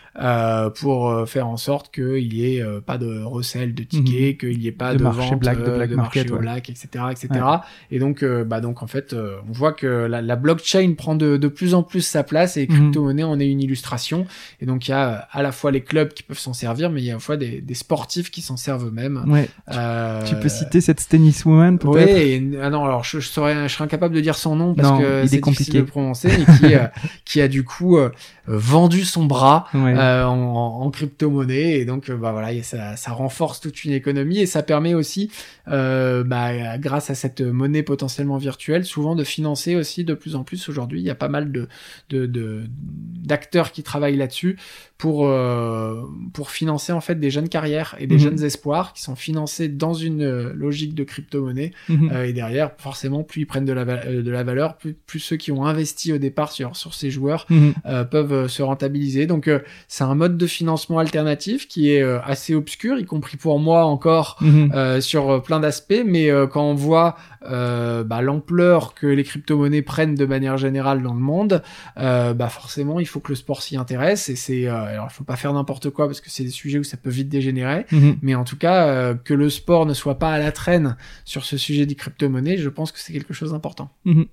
pour 0.79 1.29
faire 1.29 1.47
en 1.47 1.57
sorte 1.57 1.93
qu'il 1.93 2.33
y 2.33 2.57
ait 2.57 2.65
pas 2.83 2.97
de 2.97 3.21
recel 3.21 3.75
de 3.75 3.83
tickets, 3.83 4.33
mhm. 4.33 4.37
qu'il 4.37 4.63
y 4.63 4.67
ait 4.67 4.71
pas 4.71 4.95
de, 4.95 5.03
vente 5.03 5.39
black, 5.39 5.59
de 5.59 5.69
black 5.69 5.91
market, 5.91 6.31
black, 6.31 6.69
etc., 6.71 7.05
etc. 7.11 7.45
Et 7.91 7.99
donc 7.99 8.25
bah 8.25 8.61
donc 8.61 8.81
en 8.81 8.87
fait 8.87 9.13
on 9.13 9.51
voit 9.51 9.73
que 9.73 9.85
la, 9.85 10.23
la 10.23 10.35
blockchain 10.35 10.95
prend 10.97 11.13
de, 11.13 11.37
de, 11.37 11.47
plus 11.47 11.75
en 11.75 11.83
plus 11.83 12.01
sa 12.01 12.23
place 12.23 12.57
et 12.57 12.65
mhm. 12.65 12.75
crypto-monnaie 12.75 13.21
en 13.21 13.39
est 13.39 13.47
une 13.47 13.61
illustration. 13.61 14.25
Et 14.59 14.65
donc 14.65 14.87
il 14.87 14.91
y 14.91 14.95
a 14.95 15.02
à 15.31 15.41
la 15.41 15.51
fois 15.51 15.71
les 15.71 15.81
clubs 15.81 16.13
qui 16.13 16.23
peuvent 16.23 16.39
s'en 16.39 16.53
servir, 16.53 16.89
mais 16.89 17.01
il 17.01 17.05
y 17.05 17.09
a 17.09 17.13
à 17.13 17.15
la 17.15 17.19
fois 17.19 17.37
des, 17.37 17.63
sportifs 17.73 18.31
qui 18.31 18.41
s'en 18.41 18.57
servent 18.57 18.87
eux-mêmes. 18.87 19.23
Ouais. 19.27 19.49
Euh... 19.71 20.21
Tu 20.23 20.35
peux 20.35 20.49
citer 20.49 20.81
cette 20.81 21.07
tenniswoman 21.07 21.77
peut-être? 21.79 22.15
Oui, 22.15 22.57
ah 22.61 22.69
non, 22.69 22.85
alors 22.85 23.03
je, 23.03 23.19
je, 23.19 23.27
serais, 23.27 23.67
je 23.67 23.73
serais 23.73 23.85
incapable 23.85 24.15
de 24.15 24.21
dire 24.21 24.35
son 24.35 24.55
nom 24.55 24.75
parce 24.75 24.99
que 24.99 25.25
c'est 25.27 25.39
compliqué 25.39 25.79
de 25.79 25.83
prononcer, 25.83 26.29
mais 26.29 26.57
qui, 26.57 26.75
euh, 26.75 26.87
qui 27.25 27.41
a 27.41 27.47
du 27.47 27.63
coup 27.63 27.97
euh, 27.97 28.09
vendu 28.45 29.05
son 29.05 29.25
bras 29.25 29.67
Ouais. 29.73 29.93
euh, 29.97 30.25
en, 30.25 30.81
en 30.81 30.91
crypto-monnaie 30.91 31.79
et 31.79 31.85
donc 31.85 32.09
euh, 32.09 32.17
bah 32.17 32.31
voilà 32.33 32.61
ça, 32.63 32.95
ça 32.97 33.11
renforce 33.13 33.61
toute 33.61 33.83
une 33.85 33.91
économie 33.93 34.39
et 34.39 34.45
ça 34.45 34.63
permet 34.63 34.93
aussi 34.93 35.31
euh, 35.69 36.23
bah, 36.25 36.77
grâce 36.77 37.09
à 37.09 37.15
cette 37.15 37.39
monnaie 37.41 37.83
potentiellement 37.83 38.37
virtuelle 38.37 38.83
souvent 38.83 39.15
de 39.15 39.23
financer 39.23 39.75
aussi 39.75 40.03
de 40.03 40.13
plus 40.13 40.35
en 40.35 40.43
plus 40.43 40.67
aujourd'hui 40.67 40.99
il 40.99 41.05
y 41.05 41.09
a 41.09 41.15
pas 41.15 41.29
mal 41.29 41.51
de 41.53 41.67
de- 42.09 42.25
de- 42.25 42.63
d'acteurs 42.67 43.71
qui 43.71 43.81
travaillent 43.83 44.17
là-dessus 44.17 44.57
pour 44.97 45.25
euh, 45.27 46.01
pour 46.33 46.51
financer 46.51 46.91
en 46.91 46.99
fait 47.01 47.19
des 47.19 47.31
jeunes 47.31 47.47
carrières 47.49 47.95
et 47.99 48.07
des 48.07 48.15
Mhm. 48.15 48.21
jeunes 48.21 48.43
espoirs 48.43 48.91
qui 48.93 49.01
sont 49.03 49.15
financés 49.15 49.69
dans 49.69 49.93
une 49.93 50.49
logique 50.51 50.95
de 50.95 51.03
crypto-monnaie 51.05 51.71
Mhm. 51.87 52.11
et 52.25 52.33
derrière 52.33 52.71
forcément 52.77 53.23
plus 53.23 53.41
ils 53.43 53.45
prennent 53.45 53.65
de 53.65 53.71
la, 53.73 53.85
de 53.85 54.31
la 54.31 54.43
valeur 54.43 54.75
plus, 54.77 54.93
plus 54.93 55.19
ceux 55.19 55.37
qui 55.37 55.51
ont 55.53 55.65
investi 55.65 56.11
au 56.11 56.17
départ 56.17 56.51
sur 56.51 56.75
sur 56.75 56.93
ces 56.93 57.09
joueurs 57.09 57.45
Mhm. 57.49 57.73
peuvent 58.11 58.32
euh, 58.33 58.47
se 58.47 58.61
rentabiliser. 58.63 59.27
Donc 59.27 59.47
euh, 59.47 59.59
c'est 59.87 60.03
un 60.03 60.15
mode 60.15 60.37
de 60.37 60.47
financement 60.47 60.99
alternatif 60.99 61.67
qui 61.67 61.91
est 61.91 62.01
euh, 62.01 62.19
assez 62.23 62.55
obscur, 62.55 62.97
y 62.99 63.05
compris 63.05 63.37
pour 63.37 63.59
moi 63.59 63.85
encore 63.85 64.37
Mhm. 64.41 64.71
euh, 64.73 65.01
sur 65.01 65.41
plein 65.43 65.59
d'aspects. 65.59 66.03
Mais 66.05 66.29
euh, 66.29 66.47
quand 66.47 66.63
on 66.63 66.73
voit 66.75 67.15
euh, 67.49 68.03
bah, 68.03 68.21
l'ampleur 68.21 68.93
que 68.93 69.05
les 69.07 69.23
crypto-monnaies 69.23 69.81
prennent 69.81 70.15
de 70.15 70.25
manière 70.25 70.57
générale 70.57 71.01
dans 71.03 71.13
le 71.13 71.19
monde, 71.19 71.61
euh, 71.97 72.33
bah 72.33 72.47
forcément 72.49 72.99
il 72.99 73.05
faut 73.05 73.19
que 73.19 73.29
le 73.29 73.35
sport 73.35 73.61
s'y 73.61 73.77
intéresse. 73.77 74.29
Et 74.29 74.35
c'est 74.35 74.67
euh, 74.67 74.73
alors 74.75 75.07
il 75.09 75.13
faut 75.13 75.23
pas 75.23 75.35
faire 75.35 75.53
n'importe 75.53 75.89
quoi 75.89 76.07
parce 76.07 76.21
que 76.21 76.29
c'est 76.29 76.43
des 76.43 76.49
sujets 76.49 76.79
où 76.79 76.83
ça 76.83 76.97
peut 76.97 77.09
vite 77.09 77.29
dégénérer. 77.29 77.85
Mhm. 77.91 78.17
Mais 78.21 78.35
en 78.35 78.43
tout 78.43 78.57
cas 78.57 78.87
euh, 78.87 79.13
que 79.13 79.33
le 79.33 79.49
sport 79.49 79.85
ne 79.85 79.93
soit 79.93 80.19
pas 80.19 80.31
à 80.31 80.39
la 80.39 80.51
traîne 80.51 80.95
sur 81.25 81.43
ce 81.45 81.57
sujet 81.57 81.85
des 81.85 81.95
crypto-monnaies, 81.95 82.57
je 82.57 82.69
pense 82.69 82.91
que 82.91 82.99
c'est 82.99 83.13
quelque 83.13 83.33
chose 83.33 83.51
d'important. 83.51 83.89
Mhm. 84.05 84.25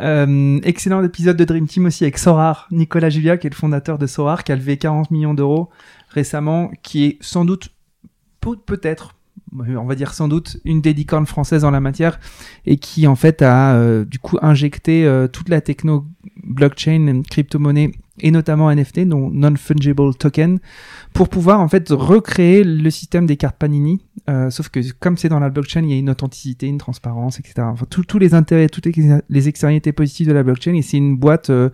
Euh, 0.00 0.60
excellent 0.62 1.02
épisode 1.04 1.36
de 1.36 1.44
Dream 1.44 1.66
Team 1.66 1.86
aussi 1.86 2.04
avec 2.04 2.16
Sorar, 2.18 2.66
Nicolas 2.70 3.10
Julia, 3.10 3.36
qui 3.36 3.46
est 3.46 3.50
le 3.50 3.54
fondateur 3.56 3.98
de 3.98 4.06
Sorar, 4.06 4.44
qui 4.44 4.52
a 4.52 4.56
levé 4.56 4.76
40 4.76 5.10
millions 5.10 5.34
d'euros 5.34 5.68
récemment, 6.08 6.70
qui 6.82 7.04
est 7.04 7.18
sans 7.20 7.44
doute, 7.44 7.68
peut- 8.40 8.56
peut-être, 8.64 9.14
on 9.56 9.84
va 9.84 9.94
dire 9.94 10.14
sans 10.14 10.26
doute, 10.28 10.56
une 10.64 10.80
des 10.80 10.92
licornes 10.94 11.26
françaises 11.26 11.64
en 11.64 11.70
la 11.70 11.80
matière, 11.80 12.18
et 12.66 12.78
qui 12.78 13.06
en 13.06 13.14
fait 13.16 13.42
a 13.42 13.74
euh, 13.74 14.04
du 14.04 14.18
coup 14.18 14.38
injecté 14.42 15.04
euh, 15.04 15.28
toute 15.28 15.48
la 15.48 15.60
techno 15.60 16.06
blockchain, 16.42 17.22
crypto-monnaie, 17.30 17.92
et 18.22 18.30
notamment 18.30 18.70
NFT, 18.74 19.00
donc 19.00 19.32
non-fungible 19.32 20.14
token, 20.14 20.58
pour 21.12 21.28
pouvoir 21.28 21.60
en 21.60 21.68
fait 21.68 21.88
recréer 21.90 22.64
le 22.64 22.90
système 22.90 23.26
des 23.26 23.36
cartes 23.36 23.56
Panini. 23.56 24.00
Euh, 24.28 24.50
sauf 24.50 24.68
que 24.68 24.80
comme 24.98 25.16
c'est 25.16 25.28
dans 25.28 25.40
la 25.40 25.50
blockchain, 25.50 25.82
il 25.82 25.90
y 25.90 25.94
a 25.94 25.96
une 25.96 26.10
authenticité, 26.10 26.66
une 26.66 26.78
transparence, 26.78 27.38
etc. 27.38 27.54
Enfin, 27.60 27.86
tous 27.88 28.18
les 28.18 28.34
intérêts, 28.34 28.68
toutes 28.68 28.86
les, 28.86 29.18
les 29.28 29.48
externalités 29.48 29.92
positives 29.92 30.28
de 30.28 30.32
la 30.32 30.42
blockchain. 30.42 30.74
Et 30.74 30.82
c'est 30.82 30.96
une 30.96 31.16
boîte, 31.16 31.50
euh, 31.50 31.70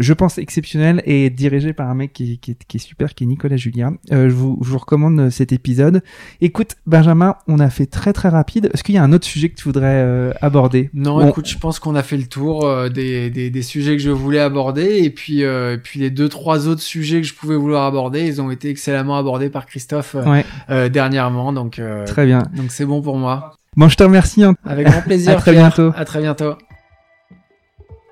je 0.00 0.12
pense, 0.12 0.38
exceptionnelle 0.38 1.02
et 1.06 1.30
dirigée 1.30 1.72
par 1.72 1.88
un 1.88 1.94
mec 1.94 2.12
qui, 2.12 2.32
est- 2.32 2.36
qui, 2.38 2.56
qui 2.66 2.76
est 2.78 2.80
super, 2.80 3.14
qui 3.14 3.24
est 3.24 3.26
Nicolas 3.28 3.56
Julien. 3.56 3.94
Euh, 4.12 4.28
je, 4.28 4.34
vous, 4.34 4.58
je 4.62 4.70
vous 4.70 4.78
recommande 4.78 5.20
euh, 5.20 5.30
cet 5.30 5.52
épisode. 5.52 6.02
Écoute, 6.40 6.76
Benjamin, 6.86 7.36
on 7.46 7.58
a 7.60 7.70
fait 7.70 7.86
très 7.86 8.12
très 8.12 8.28
rapide. 8.28 8.70
Est-ce 8.74 8.82
qu'il 8.82 8.94
y 8.94 8.98
a 8.98 9.02
un 9.04 9.12
autre 9.12 9.26
sujet 9.26 9.48
que 9.50 9.54
tu 9.54 9.64
voudrais 9.64 9.86
euh, 10.02 10.32
aborder? 10.40 10.90
Non, 10.94 11.26
écoute, 11.28 11.48
je 11.48 11.58
pense 11.58 11.78
qu'on 11.78 11.94
a 11.94 12.02
fait 12.02 12.16
le 12.16 12.26
tour 12.26 12.64
euh, 12.66 12.88
des, 12.88 13.30
des, 13.30 13.50
des 13.50 13.62
sujets 13.62 13.96
que 13.96 14.02
je 14.02 14.10
voulais 14.10 14.40
aborder 14.40 14.98
et 15.04 15.10
puis 15.10 15.44
euh, 15.44 15.74
et 15.74 15.78
puis 15.78 16.00
les 16.00 16.10
deux 16.10 16.28
trois 16.28 16.66
autres 16.66 16.80
sujets 16.82 17.20
que 17.20 17.26
je 17.26 17.34
pouvais 17.34 17.56
vouloir 17.56 17.84
aborder, 17.84 18.26
ils 18.26 18.40
ont 18.42 18.50
été 18.50 18.68
excellemment 18.70 19.16
abordés 19.18 19.50
par 19.50 19.66
Christophe 19.66 20.14
euh, 20.14 20.24
Ouais, 20.24 20.44
euh, 20.70 20.88
dernièrement, 20.88 21.52
donc 21.52 21.78
euh, 21.78 22.06
très 22.06 22.26
bien. 22.26 22.42
donc 22.56 22.70
c'est 22.70 22.86
bon 22.86 23.02
pour 23.02 23.16
moi. 23.18 23.52
Bon, 23.76 23.88
je 23.88 23.96
te 23.96 24.02
remercie. 24.02 24.42
hein. 24.42 24.54
Avec 24.64 24.86
grand 24.88 25.02
plaisir. 25.06 25.32
À 25.32 25.36
très 25.36 25.52
Pierre. 25.52 25.68
bientôt. 25.74 25.92
À 25.96 26.04
très 26.04 26.20
bientôt. 26.20 26.54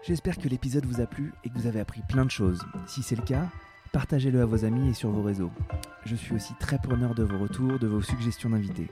J'espère 0.02 0.38
que 0.38 0.48
l'épisode 0.48 0.87
vous 0.87 1.00
a 1.00 1.06
plu 1.06 1.32
et 1.44 1.50
que 1.50 1.58
vous 1.58 1.66
avez 1.66 1.80
appris 1.80 2.02
plein 2.08 2.24
de 2.24 2.30
choses. 2.30 2.64
Si 2.87 3.02
c'est 3.02 3.16
le 3.16 3.22
cas, 3.22 3.46
partagez-le 3.92 4.40
à 4.40 4.46
vos 4.46 4.64
amis 4.64 4.90
et 4.90 4.94
sur 4.94 5.11
vos 5.11 5.22
réseaux. 5.22 5.50
Je 6.04 6.14
suis 6.14 6.34
aussi 6.34 6.54
très 6.61 6.78
preneur 6.78 7.14
de 7.14 7.24
vos 7.24 7.38
retours, 7.38 7.78
de 7.78 7.87
vos 7.87 8.00
suggestions 8.00 8.50
d'invités. 8.50 8.90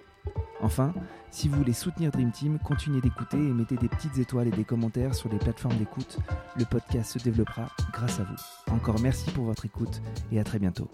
Enfin, 0.60 0.92
si 1.30 1.48
vous 1.48 1.56
voulez 1.58 1.72
soutenir 1.72 2.10
Dream 2.10 2.32
Team, 2.32 2.58
continuez 2.58 3.00
d'écouter 3.00 3.36
et 3.36 3.52
mettez 3.52 3.76
des 3.76 3.88
petites 3.88 4.18
étoiles 4.18 4.48
et 4.48 4.56
des 4.56 4.64
commentaires 4.64 5.14
sur 5.14 5.30
les 5.30 5.38
plateformes 5.38 5.76
d'écoute. 5.76 6.18
Le 6.56 6.64
podcast 6.64 7.12
se 7.12 7.22
développera 7.22 7.68
grâce 7.92 8.20
à 8.20 8.24
vous. 8.24 8.74
Encore 8.74 9.00
merci 9.00 9.30
pour 9.30 9.44
votre 9.44 9.64
écoute 9.64 10.02
et 10.32 10.40
à 10.40 10.44
très 10.44 10.58
bientôt. 10.58 10.90